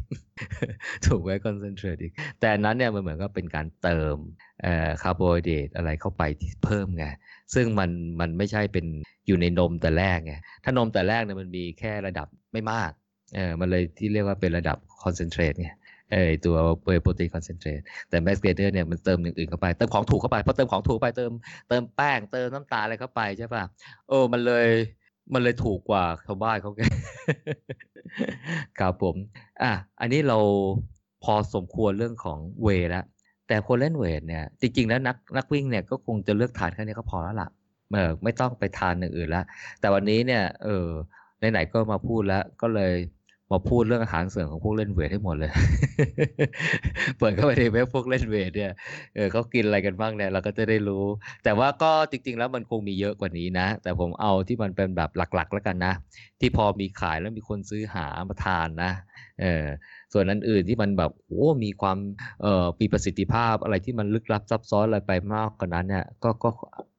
[1.07, 4.15] ถูกกว่าไอ้ concentrate อีก แต่นั้นเนี่ยมันเหมือนกับเป็นการเติม
[4.61, 7.05] เอ่อคาร์โบไฮเดรตอะไรเข้าไปที่เพิ่มไง
[7.53, 8.85] ซึ่งมันมันไม่ใช่เป็น
[9.27, 10.33] อยู่ในนมแต่แรกไง
[10.63, 12.91] ถ้านมแต่แรกเนี่ยมันมีแค่ระดับไม่มาก
[13.35, 15.69] เออมันเลยที่เรียกว่าเป็นระดับ concentrate ไง
[16.11, 16.55] เออตัว
[17.01, 21.31] โปรตีน concentrate แต่ mass gainer เนี่ยมันเติมอย่างอื่นเข้าไป เติมของถูกเข้าไปพอเติมของถูกไปเติม
[21.69, 23.63] เติมแป้งเติมน้ำตาลอะไรเข้าไปใช่ป่ะ
[24.07, 24.67] โอ้มันเลย
[25.33, 26.81] มันเลยถูกกว่าชาวบ้านเขาแก
[28.79, 29.15] ครับผม
[29.61, 30.37] อะอันนี้เรา
[31.23, 33.05] พอสมควรเรื่องของเวทแล้ว
[33.47, 37.49] แต่คนเล่นเวทเนี่ยจริง ๆ แล้วนักนักวิ่งเนี่ยก็คงจะเลือกทานแค่นี้ก็พอแล้วล่ะ
[37.93, 39.45] เออไม่ต้องไปทานอย่างอื่นล้ว
[39.79, 40.87] แต่วันนี้เนี่ยเออ
[41.51, 42.93] ไหนๆก็มาพูดแล้วก็เลย
[43.51, 45.51] มาพูดเรื่องอาหารเสริมของพวกเล่นเวทให้หมดเลย
[47.17, 48.71] เปิดเข้าไปในเว็บพวกเล่นเวทเนี่ย
[49.15, 51.05] เออเขากินอะไรกันบ้างเนี่ยเราก็จะได้รู้
[51.43, 55.93] แต่ว่าก็จริง ๆ แล้วมันคงมีเยอะกว่านี้นะ แต่ผมเอาที่มันเป็นแบบหลักๆ แล้วกันนะ
[56.39, 58.91] ที่พอมีขายแล้วมีคนซื้อหามาทานนะ
[59.41, 59.65] เออ
[60.13, 61.97] ส่วนอันอื่นที่มันแบบโอ้มีความ
[62.41, 66.49] เอ่อมีประสิทธิภาพอะไรที่มันลึกลับซับซ้อนอะไรไปมากกว่านั้นเนี่ยก็ก็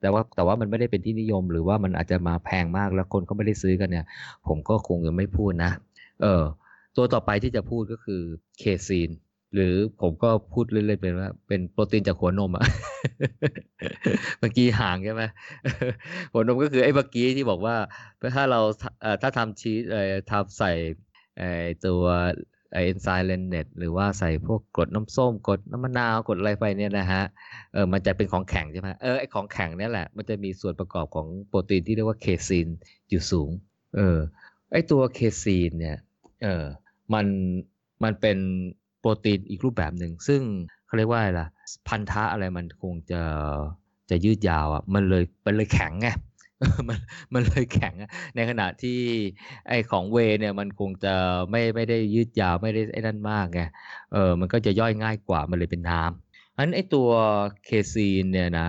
[0.00, 4.06] แต่ว่าแต่ว่ามันไม่ได้เป็นที่นิยม หรือว่ามันอาจจะมาแพงมากแล้วคนก็ไม่ได้ซื้อกันเนี่ย
[4.46, 5.72] ผมก็คงจะไม่พูดนะ
[6.22, 6.44] เออ
[6.96, 8.20] ตัวต่อไปที่จะพูดก็คือ
[8.58, 9.10] เคซีน
[9.54, 12.64] หรือผมก็พูดเล่นๆเป็นว่า เป็นโปรตีนจากหัวนมอะ
[14.38, 15.22] เมื่อกี้ห่างใช่ไหม
[16.32, 17.76] หางนมก็คือไอ้เมื่อกี้ที่บอกว่า
[18.36, 18.60] ถ้าเรา
[19.22, 20.72] ถ้าทำชีสเออทำใส่
[21.38, 21.50] ไอ้
[21.86, 22.02] ตัว
[22.72, 27.22] ไอเอนไซม์ rennet หรือว่าใส่พวกกรดน้ำส้มกรดน้ำมะนาวกรดอะไรไปเนี่ยนะฮะ
[27.72, 32.68] เออมันจะเป็นของแข็งใช่ไหมเออไอของแข็งเนี่ยแหละ มันจะมีส่วนประกอบของโปรตีนที่เรียกว่าเคซีน
[33.10, 33.50] อยู่สูง
[33.96, 34.18] เออ
[34.72, 35.96] ไอตัวเคซีนเนี่ย
[36.42, 36.64] เออ
[37.14, 37.26] มัน
[38.04, 38.38] มันเป็น
[39.00, 40.40] โปรตีนอีกรูปแบบหนึ่ง ซึ่ง
[40.86, 41.48] เขาเรียกว่าอะไรล่ะ
[41.88, 43.22] พันธะอะไรมันคงจะ
[44.10, 46.08] จะยืดยาวอะมันเลยมันเลยแข็งไง
[46.88, 46.98] มัน
[47.34, 47.94] มันเลยแข็ง
[48.36, 49.00] ในขณะที่
[49.68, 51.14] ไอของเวเนี่ยมันคงจะ
[51.50, 53.60] ไม่ไม่ได้ยืดยาวไม่ได้ไอ้นั่นมากไง
[54.12, 57.08] เออมันก็จะย่อยง่ายกว่ามันเลยเป็นน้ำอันไอตัว
[57.64, 58.68] เคซีนเนี่ยนะ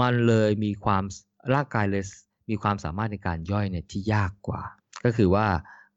[0.00, 1.02] มันเลยมีความ
[1.54, 2.04] ร่างกายเลย
[2.50, 4.62] มีความสามารถในการย่อยเนี่ยที่ยากกว่า
[5.04, 5.46] ก็คือว่า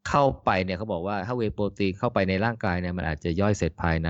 [0.10, 4.10] เข้าไปเนี่ยเขาบอกว่าถ้าเวโปรตีนเข้าไปในร่างกายเนี่ยมันอาจจะย่อยเสร็จภายใน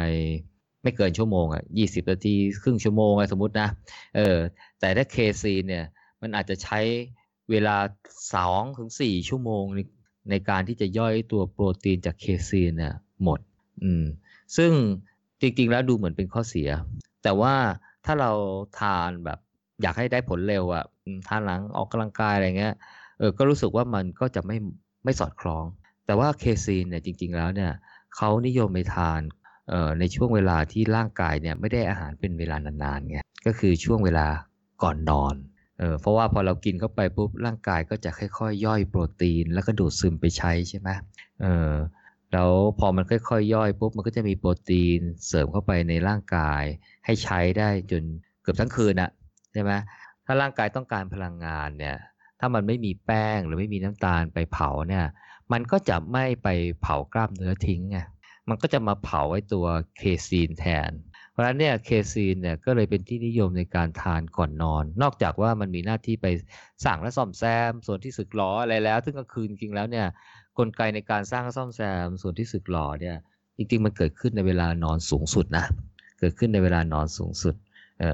[0.83, 3.69] ไม่เกินชั่วโมงอะยี่สิบนาทีครึ่งชั่วโมงอะไรสมมตินะ
[4.15, 4.37] เออ
[4.79, 5.85] แต่ถ้าเคซีเนี่ย
[6.21, 6.79] มันอาจจะใช้
[7.51, 7.77] เวลา
[8.33, 9.79] สองถึงสี่ชั่วโมงใน
[10.29, 13.39] ในการที่จะย่อยตัวโปรตีนจากเคซีนเนี่ยหมด
[13.83, 14.05] อืม
[14.57, 14.71] ซึ่ง
[15.41, 16.69] จริงๆ แล้วดูเหมือนเป็นข้อเสีย
[17.23, 17.53] แต่ว่า
[18.05, 18.31] ถ้าเรา
[18.79, 19.39] ทานแบบ
[19.81, 20.85] อยากให้ได้ผลเร็วอะ่ะ
[21.27, 22.73] ทานหลังออกกำลังกายอะไรเงี้ย
[23.19, 24.57] เออ ก็รู้สึกว่ามันก็จะไม่
[25.03, 25.65] ไม่สอดคล้อง
[26.05, 27.71] แต่ว่าเคซีนเนี่ยจริง ๆ แล้วเนี่ย
[28.15, 29.21] เขานิยมไปทาน
[29.99, 34.27] ในช่วงเวลาที่ร่างกายเนี่ยไม่ได้อาหารเป็นเวลานานๆไงก็คือช่วงเวลา
[34.83, 35.35] ก่อนนอน
[35.79, 40.89] เออเพราะว่าพอเรากินเข้าไปปุ๊บร่างกายก็จะค่อยๆย่อยโปรตีน แล้วก็ดูดซึมไปใช้ใช่ไหม
[41.41, 41.73] เออ
[42.33, 46.63] แล้วพอมันค่อยๆย่อยปุ๊บมันก็จะมีโปรตีนเสริมเข้าไปในร่างกาย
[47.05, 48.03] ให้ใช้ได้จน
[48.41, 49.11] เกือบทั้งคืนอะ
[49.53, 49.71] ใช่ไหม
[50.25, 51.97] ถ้าร่างกายต้องการพลังงานเนี่ย
[52.39, 55.05] ถ้ามันไม่มีแป้งหรือไม่มีน้ำตาลไปเผาเนี่ย
[55.51, 56.47] มันก็จะไม่ไป
[56.81, 57.97] เผากล้ามเนื้อทิ้งไง
[58.49, 59.65] มันก็จะมาเผาไอ้ตัว
[59.97, 60.91] เคซีนแทน
[61.31, 66.27] เพราะฉะนั้นเนี่ยเคซีนเนี่ยก็เลยเป็นที่นิยมในการทานก่อนนอน นอกจากว่ามันมีหน้าที่ไป
[66.85, 70.07] สั่งและซ่อมแซม ส่วนที่สึกหรออะไรแล้ว ซึ่งกลางคืนจริงแล้วเนี่ย
[70.57, 73.17] กลไกในการสร้างและซ่อมแซม ส่วนที่สึกหรอเนี่ย
[73.57, 75.65] จริงๆมันเกิดขึ้นในเวลานอนสูงสุดนะ
[76.19, 77.55] เกิดขึ้นในเวลานอนสูงสุด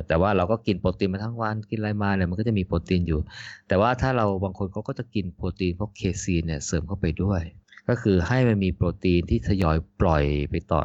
[0.08, 3.20] แต่ว่าเราก็กินโปรตีนมาทั้งวันกินอะไรมาเนี่ยมันก็จะมีโปรตีนอยู่
[3.67, 7.41] แต่ว่าถ้าเราบางคนเขาก็จะกินโปรตีนพวก casein เนี่ยเสริมเข้าไปด้วย
[7.89, 10.82] ก็คือให้มันมีโปรตีนที่ทยอยปล่อยไปต่อ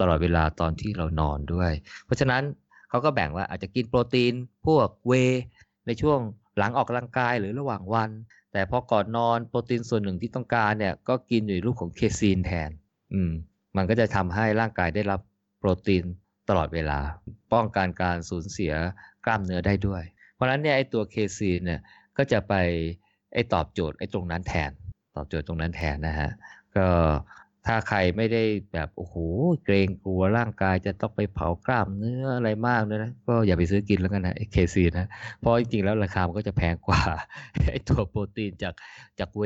[0.00, 1.72] ตลอดเวลาตอนที่เรานอนด้วย
[2.04, 2.42] เพราะฉะนั้น
[2.88, 4.32] เขาก็แบ่งว่าอาจจะกินโปรตีน
[4.66, 5.12] พวกเว
[5.86, 6.18] ในช่วง
[6.58, 8.10] หลังออกกำลังกายหรือระหว่างวัน
[8.52, 12.70] แต่พอก่อนนอนโปรตีนส่วนหนึ่งที่ต้องการเนี่ยก็กินอยู่ในรูปของ casein แทน
[13.14, 13.32] อืม
[13.76, 15.20] มันก็จะทำให้ร่างกายได้รับ
[15.58, 16.04] โปรตีน
[16.48, 16.98] ตลอดเวลา
[17.52, 18.72] ป้องกันการสูญเสีย
[19.24, 20.02] กล้ามเนื้อได้ด้วย
[20.34, 21.80] เพราะฉะนั้นเนี่ยไอ้ตัวเคซีนเนี่ย
[22.16, 22.54] ก็จะไป
[23.34, 24.70] ไอ้ตอบโจทย์ไอ้ตรงนั้นแทน
[25.16, 26.30] ตอบโจทย์ตรงนั้นแทนนะฮะ
[26.76, 26.86] ก็
[27.66, 29.14] ถ้าใครไม่ได้แบบโอ้โห
[29.64, 35.06] เกรงกลัวร่างกายจะต้องไปเผากล้ามเนื้ออะไรมากเลยนะก็อย่าไปซื้อกินแล้วกันนะไอ้เคซีนะ
[35.40, 37.00] เพราะจริงๆแล้วราคามันก็จะแพงกว่า
[37.72, 38.74] ไอ้ตัวโปรตีนจาก
[39.20, 39.42] จากเว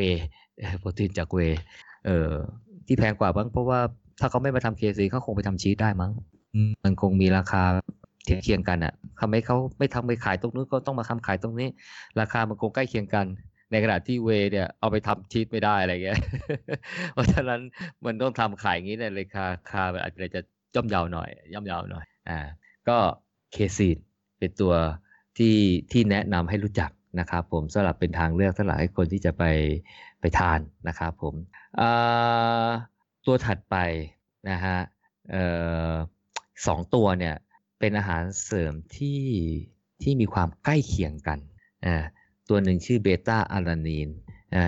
[0.80, 1.38] โปรตีนจากเว
[2.06, 2.32] เอ่อ
[2.86, 3.80] ที่แพงกว่าบ้างเพราะว่า
[4.20, 6.12] ถ้าเขาไม่มาทำเคซีเขาคงไปทำชีสได้มั้ง
[6.84, 7.62] มันคงมีราคา
[8.24, 11.68] เทียบเคียงกันอะทำให้เขาไม่ทำไปขายตรงนู้นก็ต้องมาทำขายตรงนี้
[12.20, 13.26] ราคามันคงใกล้เคียงกัน
[13.70, 16.18] ในขณะที่เวเนี่ยเอาไปทำชีสไม่ได้อะไรเงี้ย
[17.14, 17.60] เพราะฉะนั้น
[18.04, 20.40] มันต้องทำขายอย่างนี้เนี่ยราคาคาอาจจะ
[20.74, 22.38] ย่อมเยาวหน่อย ย่อมเยาวหน่อย อ่า
[22.88, 22.96] ก็
[23.52, 23.98] เคซีน
[24.38, 24.74] เป็นตัว
[25.38, 25.56] ที่
[25.92, 29.44] ที่แนะนำให้รู้จักนะครับผมสำหรับเป็นทางเลือกสำหรับให้คนที่จะไป
[30.20, 31.34] ไปทานนะครับผม
[33.26, 33.76] ตัวถัดไป
[34.50, 34.76] นะฮะ
[36.66, 37.34] สองตัวเนี่ย
[37.78, 39.22] เป็นอาหารเสริมที่
[40.02, 41.38] ที่มีความใกล้เคียงกัน
[41.86, 41.96] อ่า
[42.48, 44.08] ตัวหนึ่งชื่อเบต้าอารานีน
[44.56, 44.66] นะ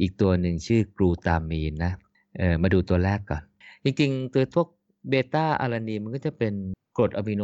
[0.00, 1.92] อีกตัวหนึ่งชื่อกลูตามีนนะ
[2.38, 3.42] เออมาดูตัวแรกก่อน
[3.84, 4.68] จริงๆ ตัวพวก
[5.08, 6.54] เบต้าอารานีนมันก็จะเป็น
[6.96, 7.42] กรดอะมิโน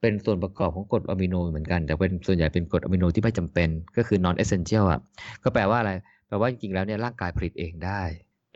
[0.00, 5.00] เป็นส่วนประกอบของกรดอะมิโนเหมือนกัน แต่เป็นส่วนใหญ่เป็นกรดอะมิโนที่ไม่จำเป็นก็คือ non essential อะ
[5.42, 5.92] ก็แปลว่าอะไร
[6.26, 8.02] แปลว่าจริงๆแล้วเนี่ยร่างกายผลิตเองได้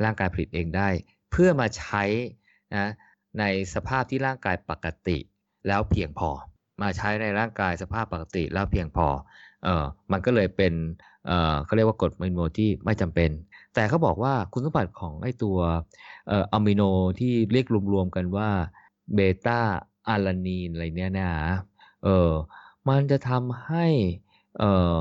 [0.05, 0.89] ร่างกายผลิตเองได้
[1.31, 2.05] เพื่อมาใช้
[2.77, 2.91] นะ
[3.39, 3.45] ใน
[3.75, 5.19] สภาพที่ร่างกายปกติ
[5.67, 6.31] แล้วเพียงพอ
[6.83, 9.07] มาใช้ในร่างกายสภาพปกติแล้วเพียงพอ
[9.65, 10.73] เออมันก็เลยเป็น
[11.27, 13.31] เออเขาเรียกว่ากรดมิโนที่ไม่จำเป็น
[13.75, 15.59] แต่เขาบอกว่าคุณสมบัติของไอตัว
[16.29, 16.83] เอ่ออะมิโน
[17.21, 18.49] ที่เรียกรวมๆกันว่า
[19.15, 19.61] เบต้า
[20.09, 21.33] อารานีนอะไรเนี้ยนะ
[22.05, 22.31] เออ
[22.89, 23.87] มันจะทำให้
[24.59, 24.95] เออ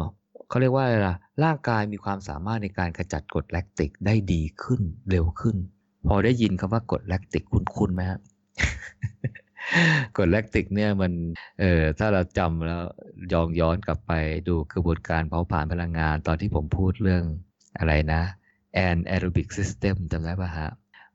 [0.50, 5.58] เขาเรียกว่าอะไรล่ะร่างกายมีความสามารถในการขจัดกรดแลคติกได้ดีขึ้นเร็วขึ้น
[6.08, 8.20] พอได้ยินคำว่ากรดแลคติกคุ้นๆไหมครับ
[10.16, 11.12] กรดแลคติกเนี่ยมัน
[11.60, 12.82] เออถ้าเราจำแล้ว
[13.34, 14.12] ยองย้อนกลับไป
[14.48, 17.24] ดูกระบวนการเผาผลาญพลังงานตอนที่ผมพูดเรื่อง
[17.80, 18.22] อะไรนะ
[18.88, 20.70] an aerobic system จำได้ป่ะฮะ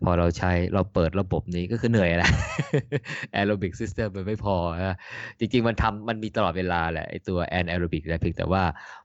[0.04, 2.30] พอเราใช้เราเปิดระบบนี้ก็คือเหนื่อยนะ
[3.38, 4.96] aerobic system มันไม่พอนะ
[5.38, 8.62] จริง ๆ มันทำมันมีตลอดเวลาแหละไอตัว an aerobic นะเพียงแต่ว่า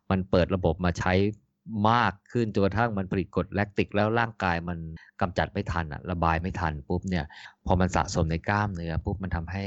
[0.09, 1.13] มันเปิดระบบมาใช้
[1.89, 4.77] มากขึ้นจนกระทั่งมันผลิตกรดแลคติกแล้วร่างกายมัน
[5.21, 7.25] กำจัดไม่ทันอะระบายไม่ทันปุ๊บเนี่ย
[7.65, 9.63] พอมันสะสมในกล้ามเนื้อปุ๊บมันทำให้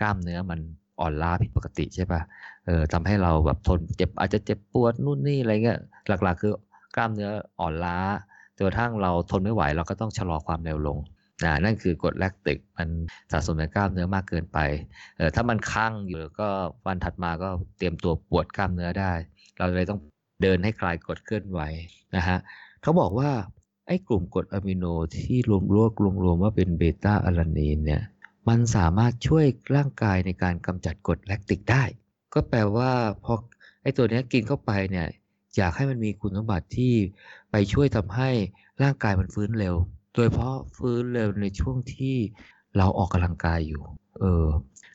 [0.00, 0.60] กล้ามเนื้อมัน
[1.00, 2.20] อ่อนล้าผิดปกติใช่ปะ
[2.66, 6.52] เออทำให้เราแบบทนเจ็บอาจจะเจ็บปวดนู่นนี่อะไรเงี้ยหลักๆ คือ
[6.96, 7.30] กล้ามเนื้อ
[7.60, 7.98] อ่อนล้า
[8.56, 10.98] จนกระทั่งเราทนไม่ไหวเราก็ต้องชะลอความเร็วลง
[11.44, 12.88] นะนั่นคือกรดแลคติกมัน
[13.32, 14.58] สะสมในกล้ามเนื้อมากเกินไป
[15.16, 16.48] เออถ้ามันค้างอยู่ก็
[16.86, 19.12] วันถัดมาก็เตรียมตัวปวดกล้ามเนื้อได้
[19.56, 20.00] เราเลยต้อง
[20.42, 21.60] เดินให้คลายกดเคลื่อนไหว
[22.16, 22.38] นะฮะ
[22.82, 23.30] เขาบอกว่า
[23.86, 24.84] ไอ้กลุ่มกรดอะมิโน
[25.16, 28.02] ที่รวมรวมรวมรวมว่าเป็นเบต้าอารานีนเนี่ย
[28.48, 29.46] มันสามารถช่วย
[29.76, 31.82] ร่างกายในการกำจัดกรดแลคติกได้
[32.34, 32.90] ก็แปลว่า
[33.24, 33.34] พอ
[33.82, 35.06] ไอ้ตัวนี้กินเข้าไปเนี่ย
[35.56, 36.94] อยากให้มันมีคุณสมบัติที่
[37.50, 38.30] ไปช่วยทำให้
[38.82, 39.74] ร่างกายมันฟื้นเร็ว
[40.14, 42.16] โดยเฉพาะฟื้นเร็วในช่วงที่
[42.76, 43.82] เราออกกำลังกายอยู่
[44.20, 44.46] เออ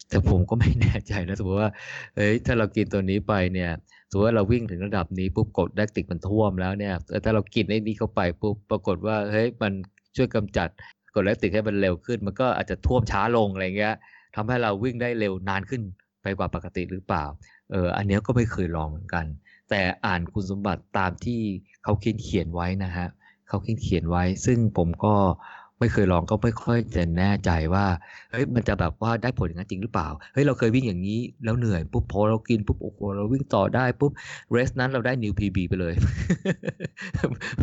[0.10, 1.72] แต่ผมก็ไม่แน่ใจนะสมมติว่า
[2.16, 3.72] เฮ้ยถ้าเรากินตัวนี้ไปเนี่ย
[4.10, 9.74] สมมติว่าเราวิ่งถึงระดับนี้ปุ๊บกดแลคติกมันท่วมแล้วเนี่ยถ้าเรากินไอ้นี้เข้าไปปุ๊บปรากฏว่าเฮ้ยมัน
[10.16, 10.70] ช่วยกำจัด
[11.16, 13.96] กดแลคติกให้มันเร็วขึ้น มันก็อาจจะท่วมช้าลงอะไรเงี้ย
[14.36, 15.82] ทำให้เราวิ่งได้เร็วนานขึ้น
[16.22, 17.26] ไปกว่าปกติหรือเปล่า
[17.72, 19.26] เออ อันเนี้ยก็ไม่เคยลองเหมือนกัน
[19.70, 21.42] แต่อ่านคุณสมบัติตามที่
[21.84, 23.08] เขาเขียนเขียนไว้นะฮะ
[23.48, 25.16] เขาเขียนเขียนไว้ ซึ่งผมก็
[25.84, 27.86] ไม่เคยลองก็ไม่ค่อยจะแน่ใจว่า
[28.32, 34.12] เฮ้ยมันจะแบบว่าได้ผลอย่างนั้นจริงหรือเปล่าเฮ้ยเราเคยวิ่งอย่างนี้แล้วเหนื่อยปุ๊บพอเรากินปุ๊บโอ้โหเราวิ่งต่อได้ปุ๊บ
[34.52, 35.94] เรสนั้นเราได้นิวพีบีไปเลย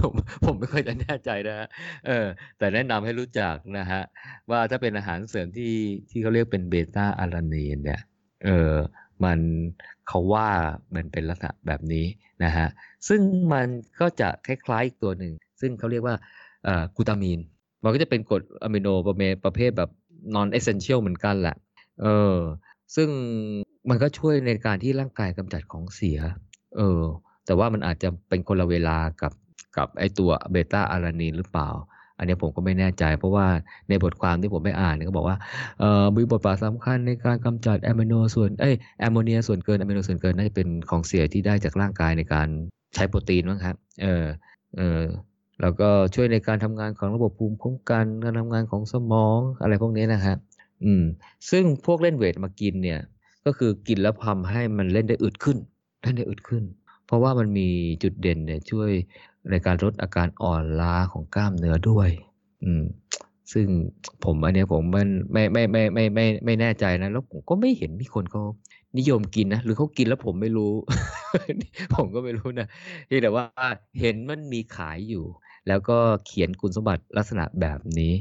[0.01, 0.13] ผม
[0.45, 1.69] ผมไม่ค่อยจะแน่ใจนะฮะ
[2.07, 2.27] เออ
[2.59, 4.03] แต่แนะนำให้รู้จักนะฮะ
[4.51, 5.75] ว่าถ้าเป็นอาหารเสริมที่
[6.11, 8.01] ที่เขาเรียกเป็นเบต้าอารานีนเนี่ย
[8.45, 8.75] เออ
[9.25, 9.41] มัน
[10.09, 10.49] เขาว่า
[10.95, 12.07] มันเป็นลักษณะแบบนี้
[12.45, 12.67] นะฮะ
[13.09, 13.21] ซึ่ง
[13.53, 13.67] มัน
[14.01, 16.17] ก็จะคล้ายๆอีกตัวหนึ่ง ซึ่งเขาเรียกว่า
[16.97, 17.41] กูตามีน
[17.83, 19.91] มันก็จะเป็นกรดอะมิโนประเภทประเภทแบบ
[20.35, 21.57] non essential เหมือนกันแหละ
[22.03, 22.37] เออ
[22.95, 23.09] ซึ่ง
[23.89, 26.19] มันก็ช่วยในการที่ร่างกายกำจัดของเสีย
[26.77, 27.03] เออ
[27.47, 29.33] แต่ว่ามันอาจจะเป็นคนละเวลากับ
[29.77, 31.71] กับไอตัว beta-alanine หรือเปล่า
[32.19, 33.47] อันนี้ผมก็ไม่แน่ใจ เพราะว่า
[33.89, 35.37] ในบทความที่ผมไปอ่านเนี่ยก็บอกว่า
[35.81, 42.49] เออมีบทบาทสำคัญในการกำจัดแอมโนส่วนเอ้ยแอมโมเนียส่วนเกินแอมโนส่วนเกินน่าจะเป็นของเสียที่ได้จากร่างกายในการ
[42.95, 44.25] ใช้โปรตีนมั้งครับ เออ
[44.77, 45.01] เออ
[45.61, 50.39] แล้วก็ช่วยในการทำงานของระบบภูมิคุ้มกัน การทำงานของสมองอะไรพวกนี้นะครับ
[50.85, 51.05] อืม
[51.51, 53.01] ซึ่งพวกเล่นเวทมากินเนี่ย
[53.45, 55.59] ก็คือกินแล้วทำให้มันเล่นได้อึดขึ้น
[56.03, 56.65] เล่นได้อึดขึ้น
[57.07, 57.69] เพราะว่ามันมี
[58.03, 58.91] จุดเด่นเนี่ยช่วย
[59.51, 62.11] ในการลดอาการอ่อนล้าของกล้ามเนื้อด้วย
[62.65, 62.85] อืม
[63.53, 63.67] ซึ่ง
[64.25, 68.43] ผมอันนี้ผมมันไม่ไม่ไม่ไม่ไม่ไม่แน่ใจนะ แล้วผมก็ไม่เห็นมีคนเขา
[68.99, 70.73] นิยมกินนะ หรือเขากินแล้วผมไม่รู้
[71.97, 72.67] ผมก็ไม่รู้นะ
[73.07, 73.45] เพียงแต่ว่า
[74.01, 75.25] เห็นมันมีขายอยู่
[75.69, 78.15] แล้วก็เขียนคุณสมบัติลักษณะแบบนี้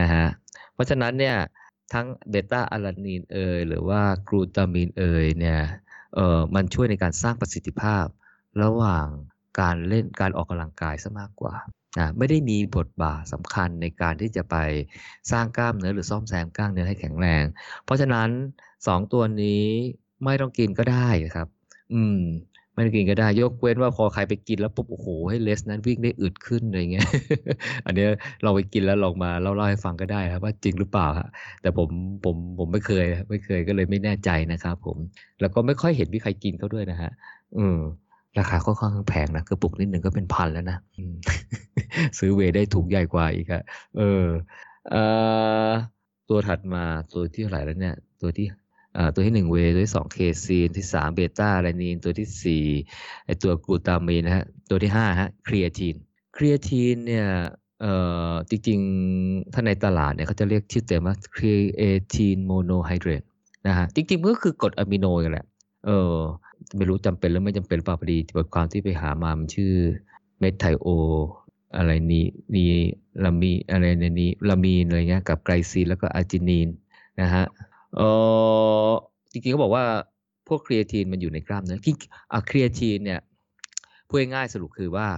[0.00, 0.24] นะฮะ
[0.74, 1.36] เพราะฉะนั้นเนี่ย
[1.92, 5.60] ทั้งเบต้าอารานีนเอยหรือว่ากลูตามีนเอยเนี่ย
[6.14, 8.06] เออมันช่วยในการสร้างประสิทธิภาพ
[8.62, 9.06] ระหว่าง
[9.60, 11.54] การเล่นการออกกำลังกายซะมากกว่า
[11.98, 14.56] นะไม่ได้มีบทบาทสำคัญในการที่จะไป
[15.32, 17.44] สร้างกล้ามเนื้อหรือซ่อมแซมกล้ามเนื้อให้แข็งแรง
[17.84, 18.28] เพราะฉะนั้น
[18.86, 19.64] สองตัวนี้
[20.24, 21.48] ไม่ต้องกินก็ได้ครับ
[21.92, 22.20] อืม
[22.76, 27.08] ไม่ต้องกินก็ได้ ยกเว้นว่าพอใครไปกินแล้วปุ๊บโอ้โหให้เลสนั้นวิ่งได้อึดขึ้นอะไรเงี้ย
[27.86, 28.04] อันนี้
[28.42, 31.28] เราไปกินแล้วลองมาเล่าเล่าให้ฟังก็ได้ครับว่าจริงหรือเปล่าฮะ
[31.62, 31.88] แต่ผม
[32.24, 34.96] ผมผมไม่เคยไม่เคยก็เลยไม่แน่ใจนะครับผม
[35.40, 37.10] แล้วก็ไม่ค่อยเห็นมีใครกินเขาด้วยนะฮะ
[37.58, 37.78] อืม
[38.38, 40.78] ราคาค่อนข้างแพงนะกระปุกนิดหนึ่งก็เป็นพันแล้วนะ
[42.18, 43.62] ซื้อเวได้ถูกใหญ่กว่าอีกอะ
[43.96, 44.24] เออ
[44.90, 44.96] เอ
[45.68, 45.70] อ
[46.28, 48.46] ตัวถัดมาตัวที่เท่าไหร่แล้วเนี่ย ตัวที่
[49.14, 52.64] ตัวที่หนึ่งเวตัวที่สองเคซีนที่สามเบต้าไลนีนตัวที่สี่
[53.26, 55.94] ไอตัว glutamine นะฮะตัวที่ห้าฮะ creatine
[56.36, 57.26] creatine เนี่ย
[57.80, 57.94] เอ่
[58.30, 63.22] อจริงๆ ถ้าในตลาดเนี่ยเขาจะเรียกชื่อเต็มว่า creatine monohydrate
[63.66, 65.46] นะฮะจริงๆมันก็คือกรดอะมิโนกันแหละ
[65.86, 66.14] เออ
[66.76, 69.72] ไม่รู้จำเป็นหรือไม่จำเป็นเปล่าพอดีบทความที่ไปหามามันชื่อ
[70.38, 70.86] เมทไทโอ
[71.76, 72.24] อะไรนี้
[72.54, 72.64] นี
[73.24, 76.68] ลามีอะไรในนี้ลามีนอะไรเงี้ยกับ glycine แล้วก็ arginine
[77.20, 77.44] นะฮะ
[79.46, 79.84] จริงๆก็บอกว่า
[80.48, 81.94] พวกครีเอทีนมันอยู่ในกล้ามเนื้อที่
[82.32, 83.20] อะครีเอทีนเนี่ย
[84.08, 85.08] พูดง่ายสรุปคือว่า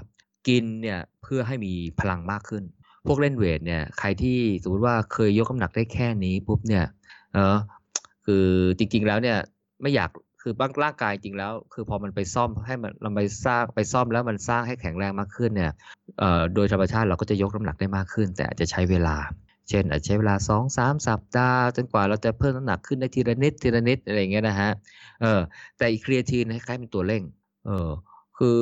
[0.48, 2.62] กินเนี่ยเพื่อให้มีพลังมากขึ้น
[3.06, 6.84] พวกเล่นเวทเนี่ยใครที่สมมติว่าเคยยกน้ำหนักได้แค่นี้ปุ๊บเนี่ย
[7.34, 7.56] เออ
[8.26, 8.46] คือ
[8.78, 9.38] จริงๆแล้วเนี่ย
[9.82, 10.10] ไม่อยาก
[10.42, 15.72] คือบางร่างกายจริงแล้ว คือพอมันไปซ่อมให้มันเราไปสร้างไปซ่อมแล้วมันสร้างให้แข็งแรงมากขึ้นเนี่ย
[16.18, 19.16] เอ่อโดยธรรมชาติเราก็จะยกน้ำหนักได้มากขึ้น แต่อาจจะใช้เวลา
[19.68, 24.70] เช่นอาจจะใช้เวลาสองสามสัปดาห์จนกว่าเราจะเพิ่มน้ำหนักขึ้นได้ทีละนิดทีละนิดอะไรอย่างเงี้ยนะฮะ
[25.22, 25.40] เออ
[25.78, 27.22] แต่อีครีเอทีนคล้ายๆเป็นตัวเร่ง
[27.66, 27.88] เออ
[28.38, 28.60] คือ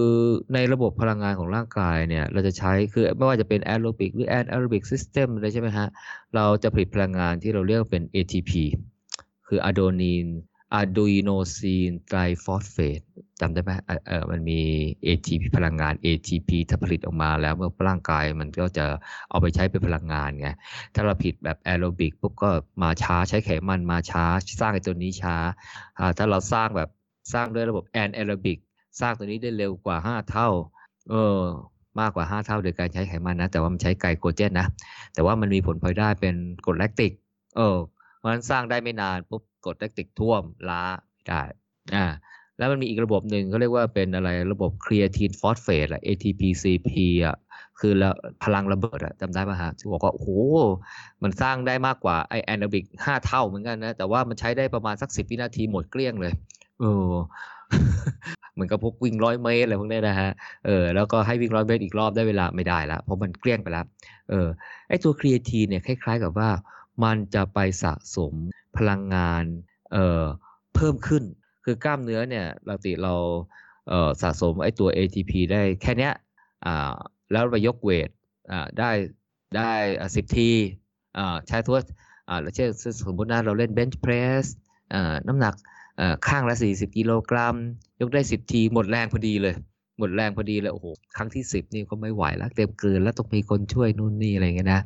[0.55, 5.89] ในระบบพลังงานของร่างกายเนี่ยเราจะใช้คือไม่ว่าจะเป็นแอโรบิกหรือ anaerobic system อะไรใช่ไหมฮะ
[6.35, 8.51] เราจะผลิตพลังงานที่เราเรียกเป็น ATP
[9.47, 10.27] คือ adenine
[10.75, 13.01] adenosine triphosphate
[13.41, 14.61] จำได้ไหมเออเออมันมี
[15.07, 18.87] ATP พลังงาน ATP ถ้าผลิตออกมาแล้วเมื่อร่างกายมันก็จะ
[19.31, 20.49] เอาไปใช้เป็นพลังงานไง
[20.95, 22.51] ถ้าเราผลิตแบบแอโรบิกปุ๊บก็
[22.83, 24.25] มาช้าใช้ไขมันมาช้า
[24.61, 25.37] สร้างไอ้ตัวนี้ช้า
[25.99, 26.89] อ่าถ้าเราสร้างแบบ
[27.33, 28.59] สร้างด้วยระบบ anaerobic
[29.01, 30.49] สร้างตัวนี้ได้เร็วกว่า 5 เท่า
[31.11, 31.41] เออ
[32.01, 34.67] มากกว่า 5 เท่าโดยการใช้ไขมันนะ แต่ว่ามันใช้ไกลโคเจนนะ
[35.15, 36.35] แต่ว่ามันมีผลพลอยได้เป็น
[36.67, 37.13] กรดแลคติก
[37.57, 37.77] เออ
[38.19, 40.83] เพราะฉะนั้นสร้างได้ไม่นานปุ๊บ กรดแลคติกท่วมล้า
[41.29, 41.43] ได้
[41.97, 42.07] อ่า
[42.59, 46.91] แล้วมันมีอีกระบบหนึ่งเขาเรียกว่าเป็นอะไรระบบ creatine phosphate อะ ATPCP
[47.27, 47.37] อะ
[47.81, 48.15] คือแล้ว
[48.45, 50.29] พลังระเบิดอะจำได้ป่ะฮะที่บอกว่าโอ้โห
[51.23, 56.33] มันสร้างได้มากกว่าไอ anaerobic ห้าเท่าเหมือนกันนะ แต่ว่ามันใช้ได้ประมาณสักสิบวินาทีหมดเกลี้ยงเลย
[56.81, 57.13] เออ
[58.53, 60.31] เหมือนกับพวกวิ่งร้อยเมตรอะไรพวกนี้นะฮะ
[60.67, 63.87] เออแล้วก็ให้วิ่งร้อยเมตรอีกรอบได้เวลาไม่ได้แล้วเพราะมันเกลี้ยงไปแล้ว
[64.31, 64.49] เออ
[64.89, 66.49] ไอตัวครีเอทีนเนี่ยคล้าย ๆ กับว่า
[67.05, 68.35] มันจะไปสะสม
[68.77, 69.95] พลังงาน
[70.75, 71.25] เพิ่มขึ้น
[71.65, 73.15] คือกล้ามเนื้อเนี่ยปกติเรา
[73.89, 76.11] เสะสมไอตัว ATP ได้แค่นี้
[77.33, 78.09] แล้วไปยกเวท
[78.79, 78.91] ได้
[79.57, 79.73] ได้
[80.15, 80.51] สิบที
[81.47, 81.79] ใช้ทั่ว
[82.29, 82.69] อ่าเช่น
[83.07, 84.47] สมมตินะเราเล่นเบนช์เพรส
[85.27, 85.55] น้ำหนัก
[86.29, 87.55] ข้างละสี่สิบกิโลกรัม
[88.01, 89.55] ยกได้สิบทีหมดแรงพอดีเลย
[89.99, 90.87] หมดแรงพอดีเลยโอ้โห
[91.17, 94.81] ครั้งที่สิบนี่ก็ไม่ไหวแล้วเต็มเกินแล้วต้องมีคนช่วยนู่นนี่อะไรเงี้ยนะ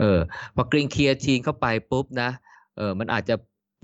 [0.00, 0.18] เออ
[0.54, 2.30] พอกรีนเคลียร์ทีนเข้าไปปุ๊บนะ
[2.76, 3.34] เออมันอาจจะ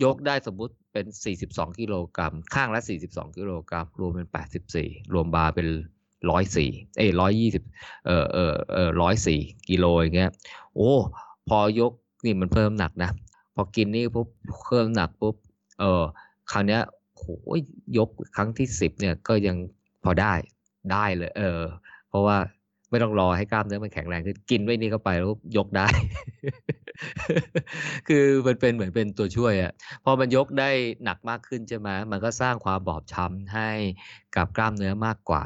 [0.04, 1.06] ยกได้สมมุติเป็น
[1.42, 4.28] 42 กิโลกรัม ข้างละ 42 กิโลกรัม รวมเป็น
[4.70, 5.66] 84 รวมบาร์เป็น
[6.32, 7.10] 104 เอ้ย
[7.58, 8.90] 120 เออเออเออ
[9.28, 10.30] 104 กิโลอย่างเงี้ย
[10.74, 10.92] โอ้
[11.48, 11.92] พอยก
[12.24, 13.10] นี่มันเพิ่มหนักนะ
[13.54, 14.28] พอกินนี่ปุ๊บ
[14.66, 15.34] เพิ่มหนักปุ๊บ
[15.80, 16.02] เออ
[16.50, 16.82] คราวเนี้ย
[17.16, 17.24] โห
[17.98, 19.56] ยกครั้งที่ 10 เนี่ยก็ยัง
[20.04, 20.34] พอได้
[20.90, 21.60] ได้เลย เออ
[22.08, 22.36] เพราะว่า
[22.90, 25.86] ไม่ต้องรอให้กล้ามเนื้อมันแข็งแรงขึ้นกินไว้นี่เข้าไปแล้วยกได้
[28.08, 29.72] คือมันเป็นเหมือนเป็นตัวช่วยอะ
[30.04, 30.70] พอมันยกได้
[31.04, 33.70] หนักมากขึ้นใช่ไหมมันก็สร้างความบอบช้ำให้
[34.36, 35.44] กับกล้ามเนื้อมากกว่า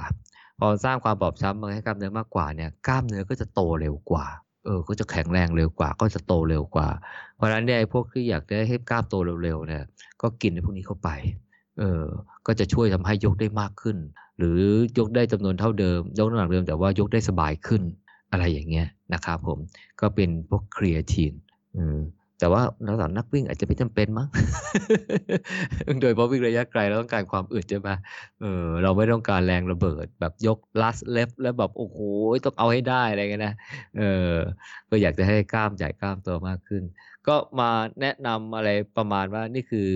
[0.61, 4.27] พอสร้างความบอบช้ำมาให้กล้ามเนื้อมากกว่าเนี่ยกล้ามเนื้อก็จะโตเร็วกว่า
[4.65, 6.89] เออ ก็จะแข็งแรงเร็วกว่า ก็จะโตเร็วกว่า
[7.37, 9.85] เพราะฉะนั้นเนี่ยไอ้พวกที่อยากได้ให้กล้ามโตเร็วๆเนี่ย
[10.23, 11.09] ก็กินไอ้พวกนี้เข้าไป
[11.79, 12.05] เออ
[12.47, 13.97] ก็จะช่วยทำให้ยกได้มากขึ้น
[14.39, 14.61] หรือ
[14.99, 17.83] ยกได้จำนวนเท่าเดิม ยกน้ำหนักเดิมแต่ว่ายกได้สบายขึ้น
[18.33, 19.59] อะไรอย่างเงี้ยนะครับผม
[20.01, 21.33] ก็เป็นพวกครีเอทีน
[21.77, 21.99] อืม
[22.41, 24.29] แต่ว่าสำหรับนักวิ่งอาจจะไม่จำเป็นมั้ง
[26.01, 27.91] โดยเฉพาะวิ่งระยะไกลเราต้องการความอึดใช่ไหม
[28.41, 31.99] เออเราไม่ต้องการแรงระเบิด แบบยก last lift แล้วแบบโอ้โห
[32.45, 33.55] ต้องเอาให้ได้อะไรเงี้ยนะ
[33.99, 34.33] เออ
[34.91, 36.83] ก็อยากจะให้กล้ามใหญ่กล้ามโตมากขึ้น
[37.29, 37.71] ก็มา
[38.01, 39.89] แนะนำอะไรประมาณว่านี่คือ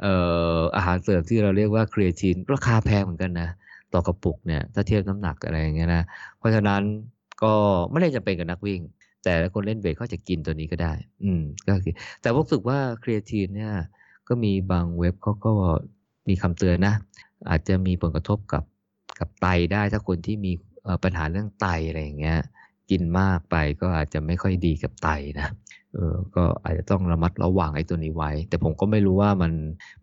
[0.00, 0.14] เอ่
[0.56, 3.50] ออาหารเสริมที่เราเรียกว่าครีเอทีนราคาแพงเหมือนกันนะ
[3.94, 6.02] ต่อกระปุกเนี่ยถ้าเทียบน้ำหนักอะไรอย่างเงี้ยนะ
[6.38, 6.82] เพราะฉะนั้น
[7.42, 7.52] ก็
[7.90, 8.80] ไม่ได้จำเป็นกับนักวิ่ง
[9.24, 10.92] แต่คนเล่นเวทเขาจะกินตัวนี้ก็ได้
[11.24, 13.72] อืมก็คือแต่รู้สึกว่าครีเอทีนเนี่ย
[14.28, 15.52] ก็มีบางเว็บเขาก็
[16.28, 16.94] มีคำเตือนนะ
[17.50, 18.64] อาจจะมีผลกระทบกับ
[19.18, 20.52] กับไตได้ถ้าคนที่มี
[21.04, 22.38] ปัญหาเรื่องไตอะไรอย่างเงี้ย
[22.90, 25.48] กินมากไปก็อาจจะไม่ค่อยดีกับไตนะ
[25.94, 29.52] เออก็อาจจะต้องระมัดระวังไอ้ตัวนี้ไว้ แต่ผมก็ไม่รู้ว่ามัน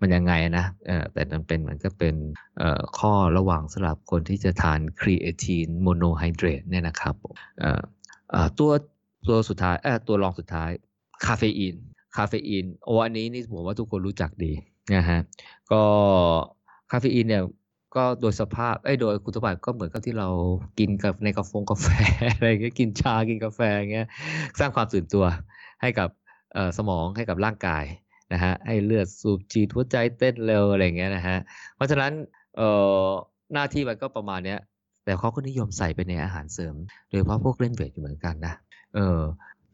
[0.01, 2.15] มันยังไงนะเออแต่มันเป็นมันก็เป็น
[2.57, 7.15] เอ่อข้อระวังสำหรับคนที่จะทาน creatine monohydrate เนี่ยนะครับ
[7.59, 7.81] เอ่อ
[8.31, 8.71] เอ่อตัว
[9.27, 10.69] ตัวสุดท้ายเออตัวรองสุดท้าย
[11.25, 11.75] คาเฟอีน
[12.15, 14.53] คาเฟอีนโอ้อันนี้นี่ผมว่าทุกคนรู้จักดี
[14.95, 15.19] นะฮะ
[15.71, 15.81] ก็
[16.91, 17.43] คาเฟอีนเนี่ย
[17.95, 20.29] ก็โดยสภาพเอ้โดยคุณสมบัติก็เหมือนกับที่เรา
[20.79, 21.87] กินกับในกาแฟกาแฟ
[22.33, 23.59] อะไรเงี้ยกินชากินกาแฟ
[23.93, 24.07] เงี้ย
[24.59, 25.25] สร้างความตื่นตัว
[25.81, 26.09] ให้กับ
[26.77, 27.83] สมองให้กับร่างกาย
[28.33, 31.37] นะฮะให้เลือดสูบฉีดหัวใจเต้นเร็วอะไรเงี้ยนะฮะ
[31.75, 32.59] เพราะฉะนั้น
[33.53, 34.59] หน้าที่มันก็ประมาณเนี้ย
[35.05, 36.75] แต่เขาก็นิยมใส่ไปในอาหารเสริม
[37.09, 38.53] โดยเฉพาะพวกเล่นเวทอยู่เหมือนกันนะ
[38.95, 39.21] เออ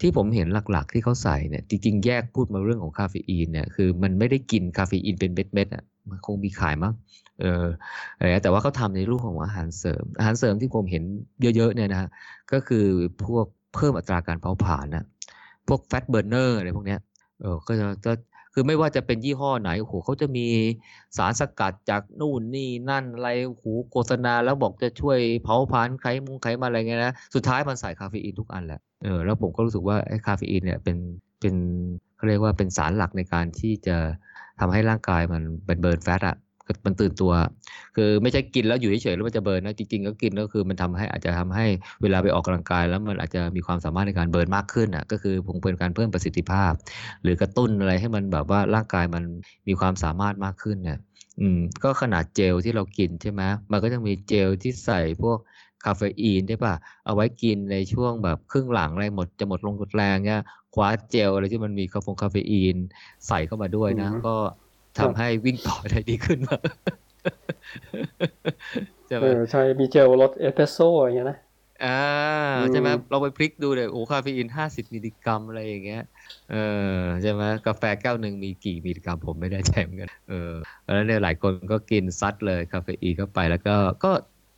[0.01, 6.93] ที่ผมเห็นหลักๆ ที่เขาใส่เนี่ยจริงๆ แยกพูดมาเรื่องของคาเฟอีนเนี่ยคือมันไม่ได้กินคาเฟอีนเป็นเม็ดๆอะมันคงมีขายมั้ง
[7.41, 7.65] เออ
[8.17, 11.03] อะไรแต่ว่าเขาทำในรูปของอาหารเสริม อาหารเสริมที่ผมเห็น
[11.57, 12.09] เยอะๆเนี่ยนะฮะ
[12.51, 12.85] ก็คือ
[13.25, 13.45] พวก
[13.75, 15.05] เพิ่มอัตราการเผาผลาญนะ
[15.67, 16.99] พวก fat burner อะไรพวกเนี้ย
[17.41, 17.73] เออก็
[18.05, 18.13] จะ
[18.53, 20.45] คือไม่ว่าจะเป็นยี่ห้อไหนโอ้โหเขาจะมี
[21.17, 30.97] สารสกัดจากนู่นนี่นั่นอะไรโอ้โหโฆษณาแล้วบอกจะช่วยเผาผลาญไขมุงไขมันอะไรเงี้ยนะสุดท้ายมันใส่คาเฟอีนทุกอันแหละเออแล้วผมก็รู้สึกว่าไอ้คาเฟอีนเนี่ยเป็น
[31.39, 31.55] เป็น
[32.15, 33.97] เขาเรียกว่าเป็นสารหลักในการที่จะ
[34.59, 36.35] ทำให้ร่างกายมันเป็น burn fat อะ
[36.85, 37.31] มันตื่นตัว
[37.95, 41.65] คือไม่ใช่กินแล้วอยู่เฉยๆแล้วมันจะเบิร์นนะจริงๆก็กินก็คือมันทำให้อาจจะทำให้
[42.01, 46.71] เวลาไปออกกำลังกาย แล้วมันอาจจะมีความสามารถในการเบิร์นมากขึ้นอะก็คือคงเป็นการเพิ่มประสิทธิภาพ
[47.23, 49.23] หรือกระตุ้นอะไรให้มันแบบว่าร่างกายมัน
[49.67, 50.99] มีความสามารถมากขึ้นเนี่ย
[51.39, 53.41] อืมก็ขนาดเจลที่เรากินใช่ไหม
[53.71, 55.37] มันก็จะมีเจลที่ใส่พวก
[55.83, 56.73] คาเฟอีนใช่ป่ะ
[57.05, 60.41] เอาไว้กินในช่วงแบบครึ่งหลังอะไรหมดจะหมดลงหมดแรงเนี่ย
[60.73, 62.77] คว้าเจลอะไรที่มันมีคาเฟงคาเฟอีน
[63.27, 64.35] ใส่เข้ามาด้วยนะอืมก็
[64.99, 66.61] ทำให้วิ่งต่อได้ดีขึ้นมาก
[69.07, 71.37] ใช่ไหมเออใช่มีเจลรสเอสเปรสโซ่อย่างเงี้ยนะ
[71.81, 71.87] อ่า
[72.53, 75.99] อืมใช่ไหมเราไปพลิกดูเลยโอ้คาเฟอีนห้าสิบมิลลิกรัมอะไรอย่างเงี้ย
[76.47, 76.55] เออ
[77.21, 80.33] ใช่ไหมกาแฟแก้วหนึ่งมีกี่มิลลิกรัมผมไม่แน่ใจเหมือนกันเออ
[80.83, 83.71] แล้วเนี่ยหลายคนก็กินซัดเลยคาเฟอีนเข้าไปแล้วก็
[84.03, 84.07] ก็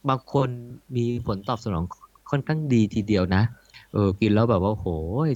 [0.09, 0.49] บางคน
[0.97, 1.83] มีผลตอบสนอง
[2.31, 3.39] ค่อนข้างดีทีเดียวนะ
[3.91, 4.87] เออกินแล้วแบบว่าโห
[5.27, 5.29] ย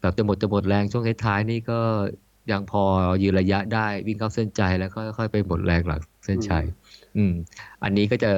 [0.00, 1.74] แบบจะหมดจะหมดแรงช่วงท้ายๆนี่ก็
[2.50, 2.82] ยังพอ
[3.22, 6.64] ยืนระยะได้วิ่งเข้าเส้นใจแล้วก็ค่อยๆไปหมดแรงหลังเส้นชัย
[7.16, 7.32] อืม
[7.82, 8.30] อันนี้ก็จะ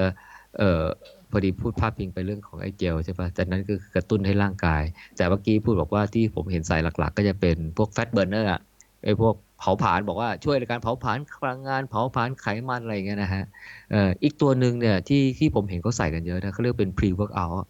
[0.58, 0.82] เอ่อ
[1.30, 4.82] พอดีพูดพาดพิงไปเรื่องของไอ้เจลใช่ปะจากนั้นก็คือกระตุ้นให้ร่างกาย
[5.16, 8.60] แต่เมื่อกี้พูดบอกว่าที่ผมเห็นใส่หลักๆ ก็จะเป็นพวกแฟตเบ r ร์เนอร์อะ
[9.04, 13.44] ไอ้พวกเผาผลาญบอกว่าช่วยในการเผาผลาญพลังงานเผาผลาญไขมันอะไรอย่างเงี้ยนะฮะ
[13.90, 17.64] เอ่ออีกตัวหนึ่งเนี่ยที่ที่ผมเห็นเขาใส่กันเยอะนะเขาเรียกเป็น pre workout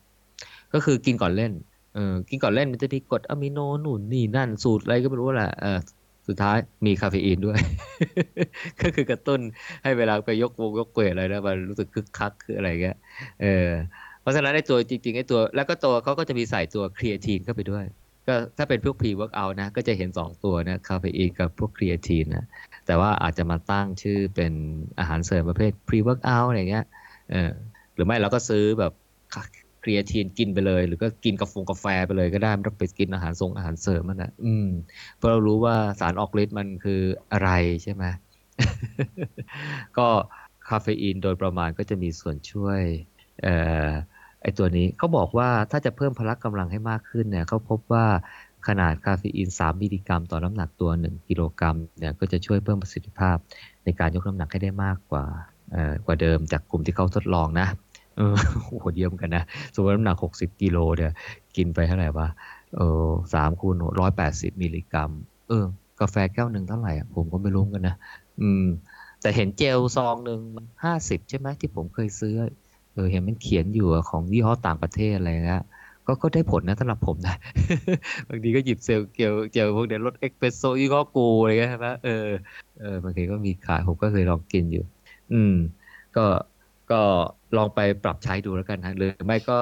[0.72, 1.52] ก็คือกินก่อนเล่น
[1.94, 5.78] เออกินก่อนเล่นมันจะมีกรดอะมิโนนู่นนี่นั่นสูตรอะไรก็ไม่รู้แหละเออ
[6.28, 7.58] สุดท้ายมีคาเฟอีนด้วย
[8.82, 9.40] ก็คือกระตุ้น
[9.82, 12.96] ให้เวลาไปยกวงยก weight อะไรนะมันรู้สึกคึกคักคืออะไรเงี้ย
[13.42, 13.68] เออ
[14.20, 17.84] เพราะฉะนั้นไอ้ตัวจริงๆไอ้ตัว แล้วก็ตัวเขาก็จะมีใส่ตัวครีเอทีนเข้าไปด้วย
[18.28, 22.44] ก็ถ้าเป็นพวก pre-workout นะ ก็จะเห็นสองตัวนะคาเฟอีนกับพวกครีเอทีนนะ
[22.86, 24.52] แต่ว่าอาจจะมาตั้งชื่อเป็น
[24.98, 26.84] อาหารเสริมประเภท pre-workout อะไรเงี้ย
[27.32, 27.52] เออ
[27.94, 28.92] หรือไม่เราก็ซื้อแบบ
[29.82, 34.68] ครีเอทีนกินไปเลย หรือก็กินกาแฟกาแฟไปเลยก็ได้ไม่ต้องไปกินอาหารทรงอาหารเสริมมันนะอืม
[35.16, 37.00] เพราะเรารู้ว่าสารออกฤทธิ์มันคือ
[37.32, 37.50] อะไร
[37.82, 38.04] ใช่ไหม
[39.98, 40.08] ก็
[40.68, 42.80] คาเฟอีนโดยประมาณก็จะมีส่วนช่วย
[43.42, 43.54] เอ่
[43.88, 43.90] อ
[44.42, 48.06] ไอตัวนี้เขาบอกว่าถ้าจะเพิ่มพละกำลังให้มากขึ้นเนี่ยเขาพบว่า
[48.68, 53.36] ขนาดคาเฟอีน 3 มิลลิกรัม ต่อน้ำหนักตัว 1 กิโลกรัมเนี่ยก็จะช่วยเพิ่มประสิทธิภาพ
[53.84, 55.24] ในการยกน้ำหนักให้ได้มากกว่า
[56.06, 57.66] กว่าเดิมจากกลุ่มที่เขาทดลองนะ
[58.16, 58.34] เออ
[58.80, 59.44] โหดเยี่ยมกันนะ
[59.74, 61.12] สมมติน้ำหนัก60กิโลเนี่ย
[61.56, 62.28] กินไปเท่าไหร่วะ
[62.76, 65.10] เออสามคูณร้อยแปดสิบมิลลิกรัม
[65.48, 65.64] เออ
[66.00, 67.96] กาแฟแก้วหนึ่งเท่าไหร่อะผมก็ไม่รู้กันนะ
[68.40, 68.64] อืม
[69.20, 70.40] แต่เห็นเจลซองหนึ่ง
[70.84, 72.34] ห้าสิบใช่ไหมที่ผมเคยซื้อ
[72.94, 75.62] เออ เห็นมันเขียนอยู่ของยี่ห้อต่างประเทศอะไรเงี้ย
[76.06, 77.36] ก็ก็ได้ผลนะสำหรับผมนะ
[78.28, 82.28] บางทีก็หยิบเซลเกลเจลพวกเนี้ยรสเอ็กเพรสโซยี่ห้อกูอะไรเงี้ยใช่ไหมเออ
[82.80, 84.84] เออบางทีก็มีขายผมก็เคยลองกินอยู่
[85.32, 85.54] อืม
[86.16, 86.24] ก็
[86.90, 87.02] ก็
[87.56, 89.54] ลองไปปรับใช้ดูแล้วกันนะหรือไม่ก็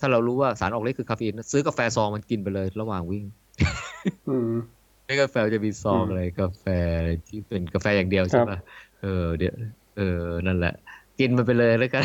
[0.00, 3.24] ถ้าเรารู้ว่าสารออกฤทธิ์คือคาเฟอีนซื้อกาแฟซองมันกินไปเลยระหว่างวิ่ง
[4.26, 4.50] อืม
[5.06, 6.66] ไม่กาแฟจะมีซองอืมอะไรกาแฟ
[7.26, 8.56] ที่เป็นกาแฟอย่างเดียวใช่ปะ
[8.98, 9.06] เออ
[9.38, 9.54] เดี๋ยว
[9.94, 10.02] เออ
[10.46, 10.70] นั่นแหละ
[11.18, 12.04] กินมันไปเลยแล้วกัน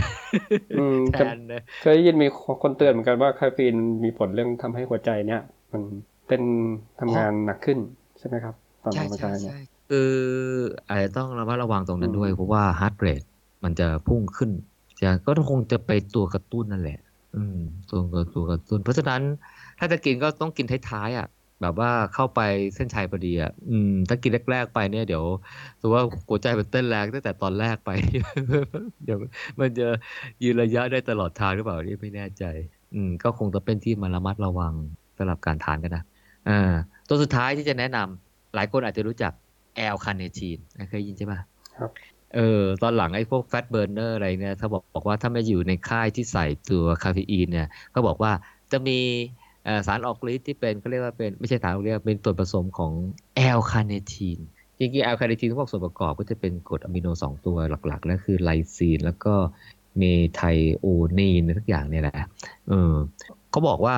[0.74, 2.28] อืมแทจะนนะเคยได้ยินมี
[2.62, 5.42] คนเตือนเหมือนกันว่าคาเฟอีนมีผลเรื่องทำให้หัวใจเนี่ย
[5.72, 5.84] มัน
[6.28, 6.42] เป็น
[7.00, 7.80] ทำงานหนักขึ้น
[8.18, 9.54] ใช่ไหมครับ ตอนอใช่อกกำลังใช่กายเนี่ยใช่
[9.88, 9.98] คือ
[10.88, 13.22] อาจจะต้องระมัดระวังตรงนั้นด้วยอืมเพราะว่าฮาร์ดเรท
[13.64, 14.52] มันจะพุ่งขึ้น
[15.02, 17.00] จะก็คงจะไปตัวกระตุ้นนั่นแหละ
[17.36, 18.00] อืมตัว
[18.36, 19.22] ตัวกระตุ้น เพราะฉะนั้น
[19.80, 21.28] ถ้าจะกินก็ต้องกินท้ายๆอะ
[21.62, 22.42] แบบว่าเข้าไป
[22.76, 25.24] เส้นชัยพอดีอะ อืม ถ้ากินแรก ๆ ไปเนี่ยเดี๋ยว
[25.80, 27.90] สมมติว่าหัวใจมันเต้นแรงตั้งแต่ตอนแรกไป
[29.06, 29.20] เดี๋ยว
[29.60, 29.88] มันจะ
[30.44, 32.44] ยืนระยะได้ตลอดทางหรือเปล่านี่ไม่แน่ใจ
[32.94, 34.74] อืม ก็คงจะเป็นที่มาระมัดระวัง
[35.18, 36.04] สำหรับการทานกันนะ
[36.50, 36.74] อ่า
[37.08, 39.34] ตัวสุดท้ายที่จะแนะนำหลายคนอาจจะรู้จัก
[39.76, 40.58] L-carnitine
[40.90, 41.40] เคยยินใช่ปะ
[41.78, 41.92] ครับ
[42.34, 48.32] เออตอนหลังไอ้พวกแฟตเบ r ร์เนอร์อะไรเนี่ยถ้าบอกบอกว่าถ้าไม่อยู่ในค่ายที่ใส่ตัวคาเฟอีนเนี่ยก็บอกว่า
[48.72, 49.00] จะมี
[49.88, 52.92] สารออกฤทธิ์ที่เป็นเขาเรียกว่าเป็นไม่ใช่สารออกฤทธิ์เป็นส่วนผสมของ
[53.36, 54.40] L-carnitine
[54.80, 57.58] จริงๆ L-carnitine พวกส่วนประกอบก็จะเป็นกรดอะมิโนสองตัว
[57.88, 59.34] หลักๆนั่นคือไลซีนแล้วก็
[59.98, 60.04] เม
[60.34, 60.42] ไท
[60.78, 60.86] โอ
[61.18, 62.26] นีนทุกอย่างเนี่ยแหละ
[62.68, 62.94] เออ
[63.52, 63.96] เขาบอกว่า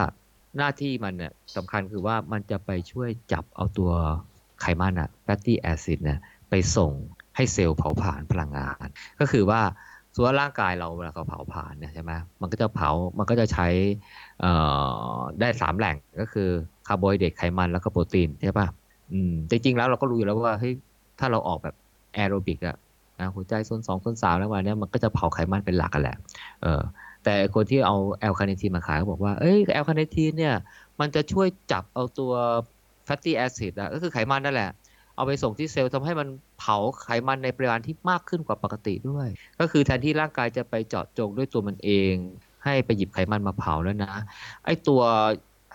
[0.57, 3.91] หน้าที่มันเนี่ยสำคัญคือว่ามันจะไปช่วยจับเอาตัว
[4.61, 6.19] ไขมันอะ fatty acid เนี่ย
[6.49, 6.91] ไปส่ง
[7.37, 8.87] ให้เซลล์เผาผลาญพลังงาน
[9.19, 9.61] ก็คือว่า
[10.15, 12.11] ส่วนร่างกายเราเวลาเขาเผาผลาญเนี่ยใช่ไหม
[12.41, 13.67] มันก็จะเผา มันก็จะใช้
[15.39, 16.49] ได้สามแหล่งก็คือ
[16.87, 18.67] คาร์โบไฮเดรตไขมันแล้วก็โปรตีนใช่ป่ะ
[19.11, 20.73] อืมจริงๆแล้วเราก็รู้อยู่แล้วว่าเฮ้ย
[21.19, 21.75] ถ้าเราออกแบบ
[22.13, 22.77] แอโรบิกอะ
[23.19, 26.17] นะหัวใจโซนสองโซนสามแล้วมาเนี้ยมันก็จะเผาไขมันเป็นหลักกันแหละ
[26.63, 26.81] เออ
[27.23, 30.55] แต่คนที่เอา L-carnitine มาขายเขาบอกว่าเอ้ย L-carnitine เนี่ย
[30.99, 32.31] มันจะช่วยจับเอาตัว
[33.05, 34.69] fatty acid อะก็คือไขมันนั่นแหละ
[35.17, 36.27] เอาไปส่งที่เซลล์ทำให้มัน
[36.59, 39.27] เผาไขมันในปริมาณที่มากขึ้นกว่าปกติด้วย
[39.59, 42.13] ก็คือแทนที่ร่างกายจะไปเจาะจงด้วยตัวมันเอง
[42.63, 44.13] ให้ไปหยิบไขมันมาเผาแล้วนะ
[44.65, 45.01] ไอตัว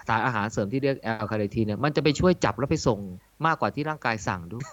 [0.09, 2.99] สารอาหารเสริมที่เรียก L-carnitine เนี่ยมันจะไปช่วยจับแล้วไปส่ง
[3.47, 4.67] มากกว่าที่ร่างกายสั่งด้วย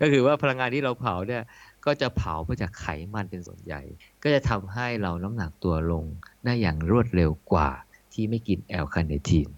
[0.00, 1.42] ก็คือว่าพลังงานที่เราเผาเนี่ย
[1.86, 3.80] ก็จะเผามาจากไขมันเป็นส่วนใหญ่
[4.22, 6.04] ก็จะทำให้เราน้ำหนักตัวลง
[6.44, 7.70] ได้อย่างรวดเร็วกว่า
[8.12, 9.48] ที่ไม่กินแอลคาเนทีน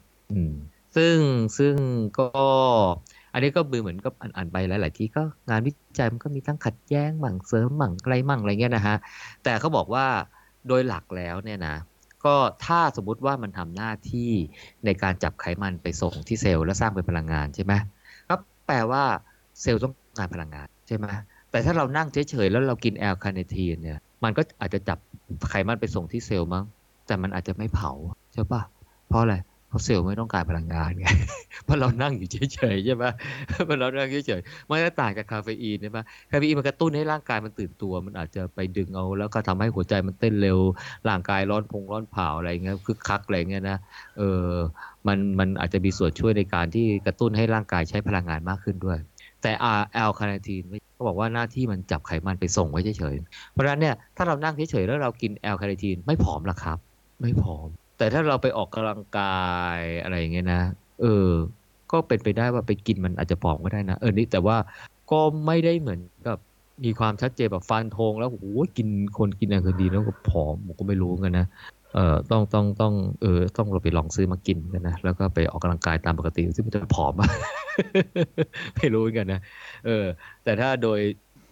[0.96, 1.16] ซึ่ง
[1.58, 1.74] ซึ่ง
[2.20, 2.30] ก็
[3.36, 8.96] อันนี้ก็มือเหมือนกับอ่านๆไปหลาย ๆ ที่ก็งานวิจัยมันก็มีทั้งขัดแย้งมั่งเสริมมั่งอะไรมั่งอะไรเงี้ยนะฮะ
[9.44, 10.06] แต่เขาบอกว่า
[10.68, 11.76] โดยหลักแล้วเนี่ยนะ
[12.24, 12.34] ก็
[12.64, 14.30] ถ้าสมมุติว่ามันทำหน้าที่
[14.84, 17.72] ในการจับไขมันไปส่งที่เซลล์และสร้างเป็นพลังงานใช่ไหม
[18.28, 18.34] ก็
[18.66, 19.02] แปลว่า
[19.60, 21.06] เซลล์ต้องการพลังงานใช่ไหม
[21.50, 24.98] แต่ถ้าเรานั่งเฉย ๆ แล้วเรากิน L-carnitine เนี่ยมันก็อาจจะจับ
[25.50, 26.64] ไขมันไปส่งที่เซลล์มั้ง
[27.06, 27.92] แต่มันอาจจะไม่เผา
[28.32, 28.62] ใช่ปะ
[29.08, 29.36] เพราะอะไร
[29.76, 31.06] เพราะเซลล์ไม่ต้องการพลังงานไง
[31.64, 33.04] เพราะเรานั่งอยู่เฉยๆใช่ไหม
[33.66, 35.98] เพราะเรานั่งเฉยๆมันก็ต่างจากคาเฟอีนใช่ไหม
[36.30, 40.58] คาเฟอีนมันกระตุ้นให้ร่างกายมันตื่นตัว มันอาจจะไปดึงเอา แล้วก็ทำให้หัวใจมันเต้นเร็ว
[41.08, 43.78] ร่างกายร้อนพงร้อนเผาอะไรเงี้ยคึกคักอะไรเงี้ยนะ
[44.18, 44.50] เออ
[45.06, 48.98] มันมันอาจจะมีส่วนช่วยในการที่กระตุ้นให้ร่างกายใช้พลังงานมากขึ้นด้วย
[49.42, 50.62] แต่ L-carnitine
[50.94, 56.78] เขาบอกว่าหน้าที่มันจับไขมันไปส่งไว้เฉยๆเพราะฉะนั้นเนี่ยถ้าเรานั่งเฉยๆแล้วเรากิน L-carnitine ไม่ผอมหรอกครับ
[57.20, 57.68] ไม่ผอม
[57.98, 60.62] แต่ถ้าเราไปออกกำลังกายอะไรอย่างเงี้ยนะ
[61.00, 61.28] เออ
[61.92, 64.56] ก็เป็นไปได้ว่าไปกินมันอาจจะผอมก็ได้นะ เออ นี่แต่ว่า
[65.10, 66.38] ก็ไม่ได้เหมือนกับ
[66.84, 68.88] มีความชัดเจนแบบฟันธงแล้วโอ้โหกิน
[69.18, 71.46] คนกินอลคาเนทีแล้วก็ผอมผมก็ไม่รู้กันนะ
[71.94, 77.12] เออต้องต้องต้องเออต้องเราไปลองซื้อมากินกันนะ แล้วก็ไปออกกำลังกายตามปกติซึ่งมันจะผอม
[78.76, 79.40] ไม่รู้กันนะ
[79.86, 80.06] เออ
[80.44, 80.98] แต่ถ้าโดย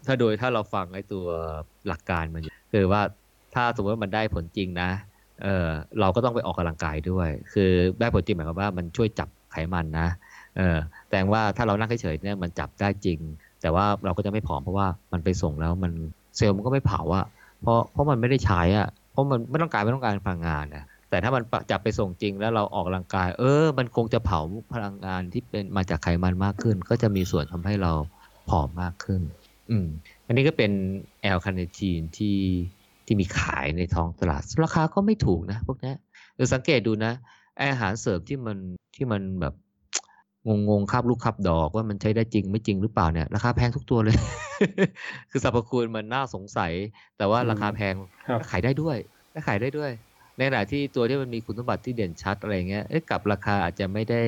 [0.06, 1.24] ถ้าโดยถ้าเราฟังไอ้ตัว
[1.88, 2.42] หลักการมัน
[2.72, 3.02] คือว่า
[3.54, 4.90] ถ้าสมมติว่ามันได้ผลจริงนะ
[5.42, 5.68] เออ
[6.00, 7.70] เราก็ต้องไปออกกำลังกายด้วย คือ
[8.00, 10.08] ได้ผลจริงหมายความว่ามันช่วยจับไขมันนะ
[10.56, 10.76] เออ
[11.10, 13.18] แต่ว่าถ้าเรานั่งเฉยๆเนี่ยมันจับได้จริง
[13.62, 15.92] แต่ว่าเราก็จะไม่ผอมเพราะว่ามันไปส่งแล้วมัน
[16.36, 17.26] เซลล์มันก็ไม่เผาอะ
[17.62, 24.40] เพราะเพราะมันไม่ได้ใช้อะเพราะมันไม่ต้องการไม่ต้องการพลังงานนะแต่ถ้ามันจับไปส่งจริงแล้วเราออกกำลังกาย เออ มันคงจะเผา
[24.74, 27.92] พลังงานที่เป็นมาจากไขมันมากขึ้น ก็จะมีส่วนทำให้เรา
[28.48, 29.22] ผอมมากขึ้น
[29.70, 29.86] อืม
[30.26, 30.72] อันนี้ก็เป็น
[31.22, 32.36] แอลคาเนทีนที่
[33.06, 35.92] ที่มีขายในท้องตลาด ราคาก็ไม่ถูกนะพวกนี้
[36.34, 37.12] เออสังเกตดูนะ
[37.60, 38.56] อาหารเสริมที่มัน
[38.96, 39.54] ที่มันแบบ
[40.46, 44.16] งงงๆคาบลูกคาบดอกว่ามันใช้ได้จริงไม่จริงหรือเปล่าเนี่ยราคาแพงทุกตัวเลย
[45.30, 46.72] คือสรรพคุณมันน่าสงสัย
[47.16, 47.94] แต่ว่าราคาแพง
[48.28, 48.96] ครับขายได้ด้วย
[49.32, 49.90] และขายได้ด้วย
[50.36, 54.22] ในขณะที่ตัวที่มันมีคุณสมบัติที่เด่นชัดอะไรเงี้ยเอ๊ะกับราคาอาจจะไม่ได้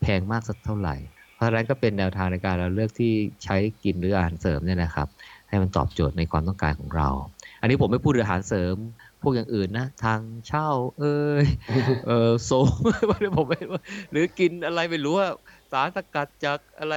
[0.00, 0.96] แพงมากสักเท่าไหร่
[1.34, 3.12] เพราะฉะนั้นก็เป็นแนวทางในการเราเลือกที่
[3.44, 5.08] ใช้กินหรืออาหารเสริมเนี่ยนะครับ
[5.48, 7.08] ให้มันตอบโจทย์ในความต้องการของเรา
[7.60, 8.74] อันนี้ผมไม่พูดถึงอาหารเสริม
[9.22, 10.68] พวกอย่างอื่นนะ ทางเช่า
[10.98, 11.46] เอ้ย
[12.06, 12.68] เออโซม
[13.36, 13.76] ผมไม่รู้
[14.10, 15.28] หรือกินอะไรไม่รู้ว่า
[15.72, 16.94] สารสกัดจากอะไร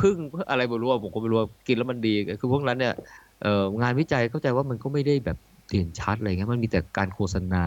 [0.00, 0.16] พึ่ง
[0.50, 2.94] อะไรไม่รู้อะผมก็ไม่รู้ว่ากินแล้วมันดีคือพวกนั้นเนี่ย
[3.42, 5.38] เอ่องานวิจัยเข้าใจว่ามันก็ไม่ได้แบบ
[5.70, 7.66] เด่นชัดอะไรเงี้ยมันมีแต่การโฆษณา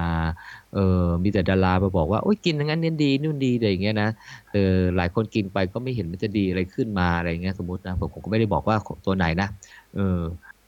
[0.73, 4.09] เออมีแต่ดารามาบอกว่าโอ้ยกินอย่างนั้นเนี่ยดีนู่นดีอะไรอย่างเงี้ยนะ
[4.53, 9.47] เออหลายคนกินไปก็ไม่เห็นมันจะดีอะไรขึ้นมาอะไรเงี้ยสมมตินะผมผมก็ไม่ได้บอกว่าตัวไหนนะ
[9.95, 10.19] เออ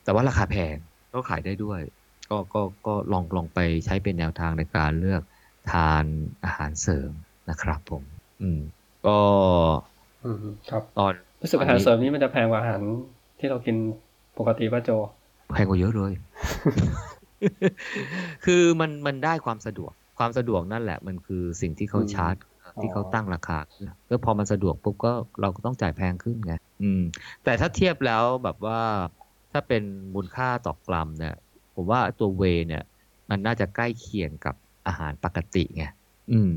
[0.03, 0.77] แต่ว่าราคาแพง
[1.13, 1.81] ก็ขายได้ด้วย
[2.29, 5.21] ก็ก็ก็ลองลองไปใช้เป็นแนวทางในการเลือก
[5.71, 6.05] ทาน
[6.43, 7.11] อาหารเสริม
[7.49, 8.03] นะครับผม
[8.41, 8.59] อืม
[9.05, 9.17] ก็
[10.23, 12.81] อืมครับตอนรู้สึกอาหารเสริมนี้มันจะแพงกว่าอาหาร
[13.39, 13.75] ที่เรากิน
[14.37, 14.89] ปกติป่ะโจ
[15.53, 16.13] แพงกว่าเยอะเลย
[18.45, 22.35] คือมันมันได้ความสะดวก ความสะดวกนั่นแหละ มันคือสิ่งที่เขาอืมชาร์จ
[22.81, 23.57] ที่เขาอ๋อตั้งราคา
[24.09, 25.11] ก็พอมันสะดวกปุ๊บก็
[25.41, 26.53] เราก็ต้องจ่ายแพงขึ้นไง
[26.83, 27.01] อืม
[27.43, 28.81] แต่ถ้าเทียบแล้วแบบว่า
[29.51, 31.35] ถ้าเป็นมูลค่าต่อกรัมเนี่ย
[31.75, 32.83] ผมว่าตัวเวเนี่ย
[33.29, 34.55] มันน่าจะใกล้เคียงกับ
[34.87, 35.85] อาหารปกติไง
[36.31, 36.51] อืม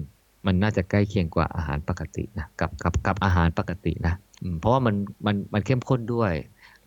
[0.47, 4.95] มันน่าจะใกล้เคียงกว่าอาหารปกตินะกับกับกับอาหารปกตินะอืมเพราะว่ามัน
[5.27, 6.33] มันมันเข้มข้นด้วย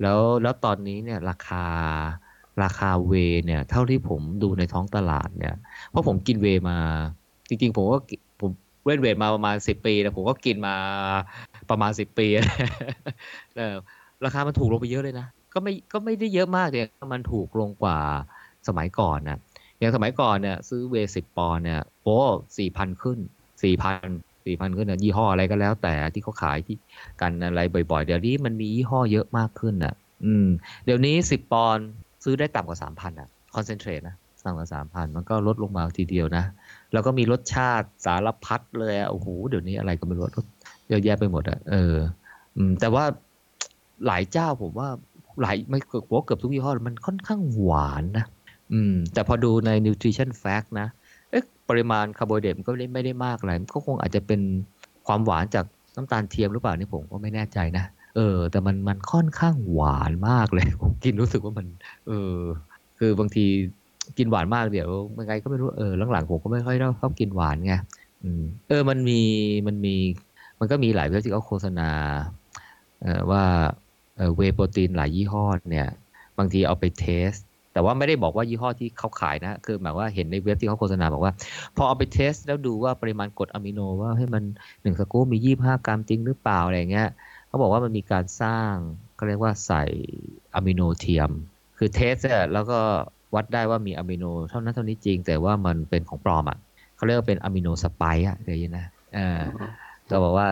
[0.01, 1.65] แล้วแล้วตอนนี้เนี่ยราคา
[2.63, 3.13] ราคาเว
[3.45, 5.55] เนี่ย เท่าที่ผมดูในท้องตลาดเนี่ย
[5.89, 6.77] เพราะผมกินเวมา
[7.47, 7.97] จริงๆ ผมก็
[8.41, 8.51] ผม
[8.83, 10.75] เว้นเวทมาประมาณสิบปีแล้วผมก็กินมา
[11.69, 12.27] ประมาณสิบปี
[13.57, 13.75] เออ
[14.25, 16.81] ราคามันถูกลงไปเยอะเลยนะ ก็ไม่ก็ไม่ได้เยอะมากแต่
[17.13, 17.97] มันถูกลงกว่า
[18.67, 19.37] สมัยก่อนนะ
[19.79, 22.17] อย่างสมัยก่อนเนี่ยซื้อเวสิบปอนเนี่ยโอ้
[22.57, 23.19] สี่พันขึ้น
[23.63, 24.07] สี่พัน
[24.45, 26.77] สี่พันขึ้นนะยี่ห้ออะไรก็แล้ว แต่ที่เขาขายที่
[27.21, 27.61] กันอะไร
[27.91, 29.93] บ่อยๆ เดี๋ยวนี้มันมียี่ห้อเยอะมากขึ้นอะ
[30.25, 30.47] อืม
[30.85, 31.77] เดี๋ยวนี้สิบปอน
[32.23, 34.15] ซื้อได้ต่ำกว่าสามพันอะ concentrate นะ
[34.45, 36.43] ต่ำกว่าสามพันมันก็ลดลงมาทีเดียวนะ
[36.93, 40.45] แล้วก็มีรสชาติสารพัดเลยอะโอ้โหเดี๋ยวนี้อะไรก็ไม่รู้รส
[40.89, 41.95] เยอะแยะไปหมดอะเออ
[42.79, 43.03] แต่ว่า
[44.07, 44.89] หลายเจ้าผมว่า
[45.41, 48.25] หลายไม่เกือบว่าเกือบทุกยี่ห้อมันค่อนข้างหวานนะ
[48.73, 50.87] อืม แต่พอดูใน nutrition fact นะ
[51.31, 54.41] เอ๊ะปริมาณคาร์โบไฮเดรตมันก็ไม่ได้มากอะไรก็คงอาจจะเป็น
[55.07, 55.65] ความหวานจาก
[55.95, 57.85] น้ำตาลเทียมหรือเปล่านี่ผมก็ไม่แน่ใจนะ
[58.15, 61.67] เออ แต่มันมันค่อนข้างหวานมากเลย ผมกินรู้สึกว่ามัน
[62.07, 62.35] เออ
[62.99, 63.45] คือบางที
[64.17, 67.73] กินหวานมากเดี๋ยวยังไงก็ไม่รู้เออหลังๆผมก็ไม่ค่อยชอบกินหวานไง
[68.23, 69.21] อืมเออมันมี
[69.67, 69.95] มันมี
[70.59, 71.89] มันก็มีหลายเว็บที่เขาโฆษณา
[73.31, 73.43] ว่า
[74.35, 75.87] เวโปรตีนหลายยี่ห้อเนี่ย
[76.37, 77.31] บางทีเอาไปเทส
[77.73, 81.33] แต่ว่าไม่ได้บอกว่ายี่ห้อที่เขาขายนะ คือหมายว่าเห็นในเว็บที่เขาโฆษณาบอกว่า
[81.75, 84.43] พอเอาไปเทส แล้วดูว่าปริมาณกรดอะมิโนว่าให้มัน
[84.81, 87.09] หนึ่งสกู๊ปมียี่ห้ากรัมจริงหรือเปล่าอะไรเงี้ย
[87.47, 88.73] เขาบอกว่ามันมีการสร้าง
[89.17, 89.83] ก็เรียกว่าใส่
[90.55, 91.31] อะมิโนเทียม
[91.77, 92.15] คือ test
[92.53, 92.79] แล้วก็
[93.35, 96.57] วัดได้ว่ามีอะมิโนเท่านั้นเท่านี้จริง แต่ว่ามันเป็นของปลอมอะ
[96.95, 98.85] เขาเรียกว่าเป็น amino spike อะเคยได้ยินนะ
[99.15, 99.41] เออ
[100.09, 100.47] ก็บอกว่า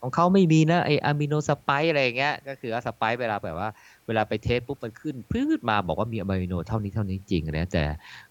[0.00, 3.68] ของเขาไม่มีนะไอ amino spike อะไรอย่างเงี้ยก็คือว่า spike เวลาแบบว่า
[4.06, 7.84] เวลาไป test ปุ๊บมันขึ้นพืดมาบอกว่ามีอะมิโนเท่านี้เท่านี้จริงนะแต่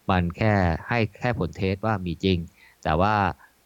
[0.10, 0.54] มันแค่
[0.88, 2.38] ให้แค่ผลเทสว่ามีจริง
[2.84, 3.14] แต่ว่า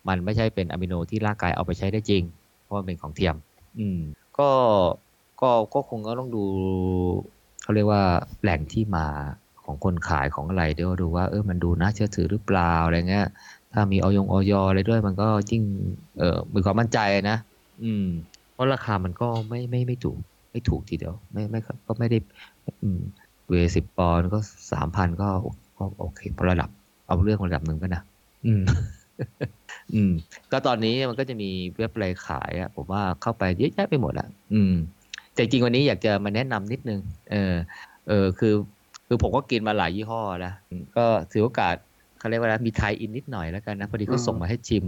[0.07, 2.23] มันไม่ใช่เป็นอะมิโนที่ร่างกายเอาไปใช้ได้จริง
[2.63, 3.35] เพราะมันเป็นของเทียม
[3.77, 3.99] อืม
[4.39, 4.49] ก็
[5.41, 6.43] ก็ก็คงก็ต้องดู
[7.61, 8.03] เขาเรียกว่า
[8.41, 9.07] แหล่งที่มา
[9.65, 13.27] ของคนขายของอะไรเดี๋ยวดูว่าเออมันดูน่าเชื่อถือหรือเปล่าอะไรเงี้ย
[13.75, 15.63] ถ้ามีออยงออยอะไรด้วยมันก็ยิ่ง
[16.17, 16.99] เออมีความมั่นใจ
[17.29, 17.37] นะ
[17.83, 18.05] อืม
[18.53, 20.17] เพราะราคามันก็ไม่ไม่ไม่ถูก
[20.51, 22.17] ไม่ถูกทีเดียว ไม่ไม่ก็ไม่ได้
[22.81, 22.99] อืม
[23.49, 24.39] เวสิบปอนก็
[24.71, 25.27] สามพันก็
[25.77, 26.69] ก็โอเคพอระดับ
[27.07, 28.01] เอาเรื่องระดับหนึ่งก็นะ
[28.45, 28.63] อืม
[29.93, 30.11] อืม
[30.51, 34.73] ก็ตอนนี้มันก็จะมีเว็บไรขายอะผมว่าเข้าไปเยอะแยะไปหมดอะอืม
[35.33, 36.99] แต่จริงวันนี้อยากจะมาแนะนำนิดนึง
[37.31, 37.53] เออ
[38.07, 38.53] เออคือ
[39.07, 40.53] คือผมก็กินมาหลายยี่ห้อนะ
[40.97, 41.75] ก็ถือโอกาส
[42.25, 44.83] เขาเรียกว่าอะไรมีไทยอินนิดหน่อยแล้วกันนะ พอดีเขาส่งมาให้ชิม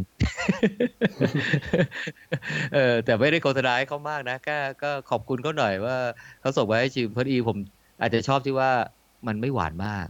[2.73, 5.97] เออแต่ไม่ได้โฆษณาให้เขามากนะก็ก็ขอบคุณเขาหน่อยว่า
[6.41, 7.57] เขาส่งมาให้ชิมพอดีผม
[8.01, 8.71] อาจจะชอบที่ว่า
[9.27, 10.05] มันไม่หวานมาก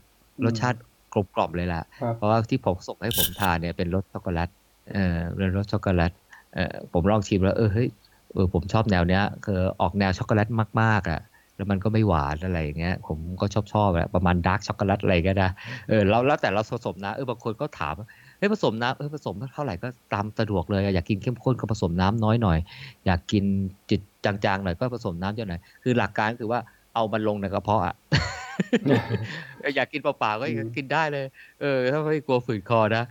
[0.46, 0.78] รสชาติ
[1.14, 4.50] กลมกล่อมเลยล่ะครับเพราะว่าที่ผมส่งให้ผมทานเนี่ยเป็นรสช็อกโกแลต
[4.94, 6.12] เออเป็นรสช็อกโกแลต
[6.54, 7.90] เออผมลองชิมแล้วเออเฮ้ย
[8.34, 10.48] เออผมชอบแนวเนี้ยคือออกแนวช็อกโกแลต
[10.82, 11.22] มากๆอะ
[11.58, 15.48] แล้วมันก็ไม่หวานอะไรอย่างเงี้ย ผมก็ชอบชอบแหละประมาณดาร์กช็อกโกแลตอะไรก็ได้
[15.90, 17.94] เออแล้วแล้วแต่เราผสมนะเออบางคนก็ถาม
[18.38, 22.58] เฮ้ยผสมน้ำเออผสมเท่าไหร่ก็ตามสะดวกเลย อยากกินเข้มข้นก็ผสมน้ำน้อยหน่อย
[23.06, 23.44] อยากกิน
[23.90, 26.60] จิตจางๆหน่อยก็ผสมน้ำเยอะหน่อยคือหลักการคือว่า
[26.96, 27.96] เอามันลงในกระเพาะอะ
[29.76, 30.46] อยากกินเปล่าๆก็
[30.78, 31.26] กินได้เลย
[31.62, 33.04] เออ ถ้าไม่กลัวฝืนคอนะ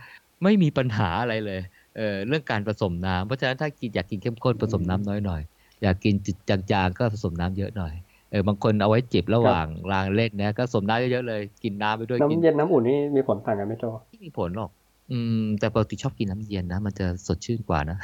[0.43, 1.61] ไม่มีปัญหาอะไรเลย
[1.97, 5.41] เออเรื่องการผสมน้ำเพราะฉะนั้นถ้ากินอยากกินเข้มข้นผสมน้ำน้อยหน่อย
[5.81, 7.93] อยากกินจิตจางๆก็ผสมน้ำเยอะหน่อย
[8.31, 14.71] เออบางคนเอาไว้จิบระหว่างรางเล่นนะก็ผสมน้ำเยอะๆเลยกินน้ำไปด้วยกินน้ำเย็นน้ำอุ่นนี่มีผลต่างกันไหมโจไม่มีผลหรอก
[15.11, 17.97] อืม แต่ปกติชอบกินน้ำเย็นนะมันจะสดชื่นกว่านะ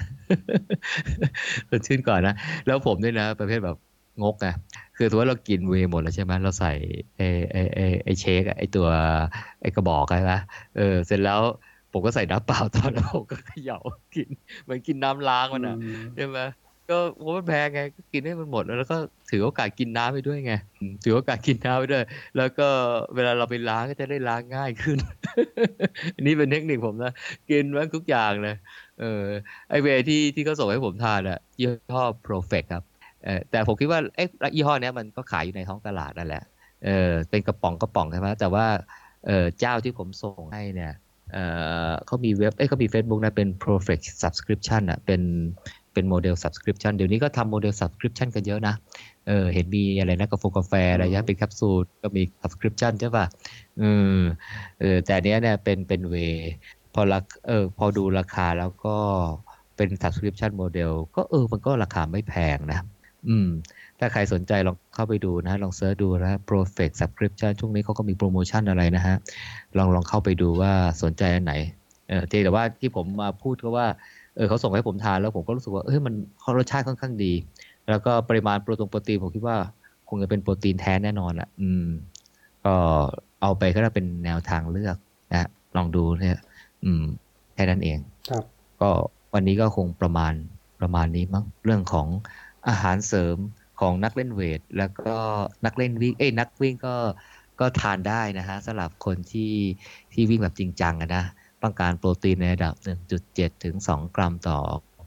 [1.70, 2.34] สดชื่นกว่านะ
[2.66, 3.78] แล้วผมด้วยนะประเภทแบบ
[4.24, 4.48] งกไง
[4.98, 6.74] คือถือว่าเรากินเวย์หมดแล้วใช่ไหมเราใส่
[7.18, 8.88] ไอ้ไอ้ไอ้ไอ้เชคอะไอ้ตัว
[9.62, 10.34] ไอ้กระบอกใช่ไหม
[10.78, 11.40] เออเสร็จแล้ว
[11.92, 13.80] ผมก็ใส่น้ำเปล่าตอนแล้วผมก็เขย่า
[14.16, 14.30] กิน
[14.64, 15.76] เหมือนกินน้ำล้างมันอะ
[16.16, 16.40] ใช่ไหม
[16.90, 18.98] ก็โอ้มันแพงไงก็กินให้มันหมดแล้วก็
[19.30, 20.54] ถือโอกาสกินน้ำไปด้วยไง
[21.04, 22.04] ถือโอกาสกินน้ำไปด้วย
[22.38, 22.68] แล้วก็
[23.16, 24.98] เวลาเราไปล้างก็จะได้ล้างง่ายขึ้น
[26.16, 27.14] อันนี้เป็นเทคนิคผมนะ
[27.50, 28.56] กินแม่งทุกอย่างเลย
[29.00, 29.24] เออ
[29.70, 32.84] ไอเวย์ที่ที่เขาส่งให้ผมทานอะยี่ห้อ Profect ครับ
[33.26, 36.44] เออแต่ผมคิดว่าเอ๊ะยี่ห้อเนี้ยมันก็ขายอยู่ในท้องตลาดนั่นแหละ
[36.86, 38.66] เออเป็นกระป๋องกระป๋องใช่ไหมแต่ว่า
[39.28, 40.94] เออเจ้าที่ผมส่งให้เนี่ย
[41.34, 41.38] เอ
[41.90, 45.22] อเขามีเว็บเอ้เขามี Facebook นะเป็น Profect Subscription อะเป็น
[45.94, 48.76] เป็นโมเดล Subscription เดี๋ยวนี้ก็ทำโมเดล Subscription กันเยอะนะ
[49.28, 53.26] เออเห็นมีอะไรนะกาแฟกาแฟอะไรเงี้ยเป็นแคปซูลก็มี Subscription ใช่ป่ะ
[53.80, 53.84] เอ
[54.18, 54.22] อ
[54.80, 56.16] เออแต่อันเนี้ยเนี่ยเป็นเป็นเว
[56.94, 58.96] พอราเออพอดูราคาแล้วก็
[59.78, 62.80] เป็น Subscription Model ก็เออมันก็ราคาไม่แพงนะ
[63.28, 63.50] อืม
[64.00, 69.16] ถ้าใครสนใจลองเข้าไปดูนะ ลอง search ดูนะ Perfect Subscription ช่วงนี้เขาก็มีโปรโมชั่นอะไรนะฮะ
[69.78, 70.72] ลองลองเข้าไปดูว่า
[71.04, 71.54] สนใจอันไหน
[72.10, 73.88] เออแต่ว่าที่ผมมาพูดก็ว่า
[74.36, 76.14] เออเขาส่งให้ผมทานแล้วผมก็รู้สึกว่าเออมัน
[76.58, 77.34] รสชาติค่อนข้างดี
[77.90, 79.58] แล้วก็ปริมาณโปรตีนโปรตีนผมคิดว่า
[80.10, 81.88] คงจะเป็นโปรตีนแท้แน่นอนอะ อืม
[82.66, 82.76] ก็
[83.42, 84.98] เอาไปก็ได้เป็นแนวทางเลือก
[85.32, 86.40] นะลองดูเนี่ย
[86.84, 87.04] อืม
[87.54, 88.44] แค่นั้นเอง ครับ
[88.82, 88.90] ก็
[89.34, 90.34] วันนี้ก็คงประมาณ
[90.80, 92.08] ประมาณนี้มั้งเรื่องของ
[92.68, 93.38] อาหารเสริม
[93.80, 95.18] ของนักเล่นเวท แล้วก็
[95.66, 96.96] นักเล่นวิ่งเอ้ยนักวิ่งก็
[97.60, 99.54] ก็ทานได้นะฮะสำหรับคนที่
[100.14, 101.24] ที่วิ่งแบบจริงจังอะนะ
[101.64, 102.74] ต้องการโปรตีนในระดับ
[103.20, 104.58] 1.7 ถึง 2 กรัมต่อ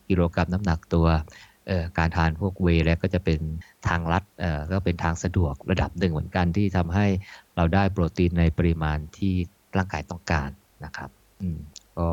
[0.09, 1.07] กิโลกรัมน้ำหนักตัว
[1.67, 3.41] เอ่อการทานพวกเวย์แล้วก็จะเป็น
[3.89, 7.07] ทางลัดเอ่อก็เป็นทางสะดวกระดับหนึ่งเหมือนกันที่ทำให้
[7.57, 9.35] เราได้โปรตีนในปริมาณที่
[9.77, 10.51] ร่างกายต้องการ
[10.85, 11.11] นะครับ
[11.43, 11.59] อืม
[11.99, 12.09] ก็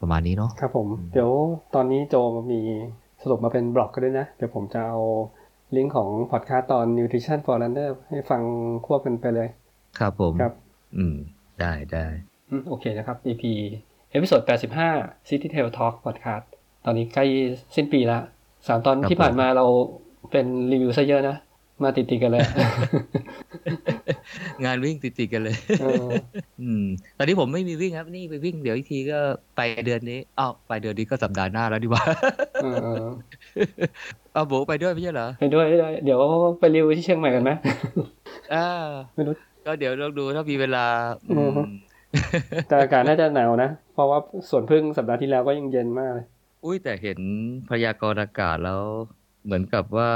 [0.00, 1.30] ประมาณนี้เนาะครับผมอืมเดี๋ยว
[1.74, 2.14] ตอนนี้โจ
[2.52, 2.60] มี
[3.22, 4.98] สรุปมาเป็นบล็อกก็ด้วยนะ เดี๋ยวผมจะเอา
[5.76, 8.42] ลิงก์ของพอดคาสต์ตอน Nutrition for Runner ให้ฟัง
[8.86, 9.48] ควบกันไปเลย
[9.98, 10.54] ครับผมครับ
[10.96, 11.16] อืม
[11.60, 12.33] ได้ได้อืม
[12.68, 13.42] โอเคนะครับ EP
[14.10, 14.40] episode
[14.86, 16.44] 85 City Trail Talk Podcast
[16.84, 17.24] ตอนนี้ใกล้
[17.76, 18.18] สิ้นปีละ
[18.66, 19.66] สามตอนที่ผ่านมาเรา
[20.30, 21.36] เป็นรีวิวซะเยอะนะ
[21.82, 22.42] มาติดๆกันเลย
[24.64, 26.08] งานวิ่งติดๆกันเลยเออ
[26.62, 26.84] อืม
[27.18, 29.18] ตอนนี้ผมไม่มีวิ่งครับ นี่ไปวิ่งเดี๋ยวอีกทีก็
[29.56, 32.04] ไปเดือนนี้อ้าวไปเดือนนี้ก็สัปดาห์หน้าแล้วดีกว่า
[32.62, 33.06] เออเออ
[34.32, 36.18] เอาโบไปด้วยไม่ใช่เหรอไปด้วยไปด้วยเดี๋ยว
[36.58, 37.50] ไปรีวิวที่เชียงใหม่กันไหม
[38.54, 38.68] อ่า
[39.14, 39.34] ไม่รู้
[39.66, 40.84] ก็เดี๋ยวลองดูถ้ามีเวลา
[41.30, 41.70] อือฮึอืม
[42.68, 44.18] แต่อากาศน่าจะหนาวนะ เพราะว่า
[44.50, 46.26] สวนพึ่งสัปดาห์ที่แล้วก็ยังเย็นมากเลย
[46.64, 47.18] อุ้ยแต่เห็น
[47.70, 48.82] พยากรณ์อากาศแล้ว
[49.44, 50.10] เหมือนกับว่า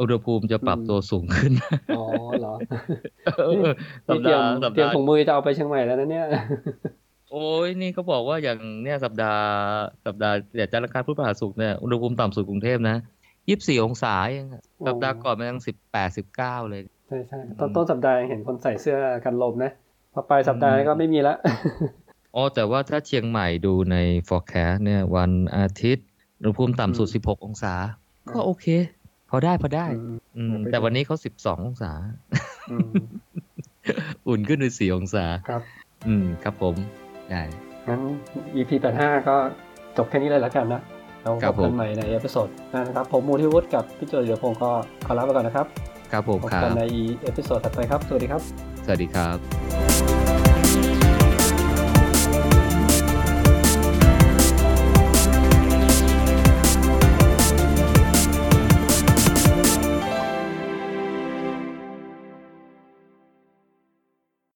[0.00, 1.52] อุณหภูมิจะปรับอืมตัวสูงขึ้น
[1.96, 2.04] อ๋อ
[2.40, 2.54] เหรอ
[3.44, 3.70] เออ
[4.08, 6.26] สัปนี่เตรียดามห์สัปเตรียมดาห์ถุงมือจะเอาไปเชียงใหม่แล้วนะเนี่ย
[7.30, 9.44] โอ้ยนี่เขาบอกว่าอย่างเนี่ยสัปดาห์
[10.06, 12.96] สัปดาห์เดี๋ยวจันทร์อังคารพุธพฤหัสศุกร์เนี่ยอุณหภูมิต่ำสุดกรุงเทพนะ
[13.48, 19.72] ยี่สิบสี่องศาเองอะโอ้สัปดาห์ก่อนมันยังสิบแปดสิบเก้าเลย ใช่ใช่ต้นต้นสัปดาห์ยังเห็นคนใส่เสื้อกันลมนะ
[20.18, 21.34] พอปลายสัปดาห์ก็ไม่มีละ
[22.34, 23.96] อ๋อแต่ว่าถ้าเชียงใหม่ดูใน
[24.28, 26.06] forecast เนี่ย วันอาทิตย์
[26.40, 27.74] อุณหภูมิต่ำสุดอืมสิบหกองศา
[28.34, 28.66] ก็โอเค
[29.30, 31.92] พอได้พอได้ อืมอืมเอาไปแต่วันนี้เขาสิบสององศา
[32.70, 32.92] อืม
[34.28, 35.62] อุ่นขึ้นไปสี่องศาครับ
[36.06, 36.74] อืม ครับผม
[37.30, 37.42] ได้
[37.88, 38.00] งั้น
[38.54, 39.36] EP 85 ก็
[39.96, 40.82] จบแค่นี้เลยแล้วกันนะ
[41.22, 44.70] เราครับผมพบกันใหม่ใน episode หน้านะครับ ผมมูทิวุฒิกับพี่โจเดียวพงศ์ก็
[45.06, 45.66] ขอลาไปก่อนนะครับ
[46.12, 46.84] ครับผมครับพบกันใน
[47.22, 48.42] episode ถัดไปครับ สวัสดีครับ
[48.84, 50.17] สวัสดีครับ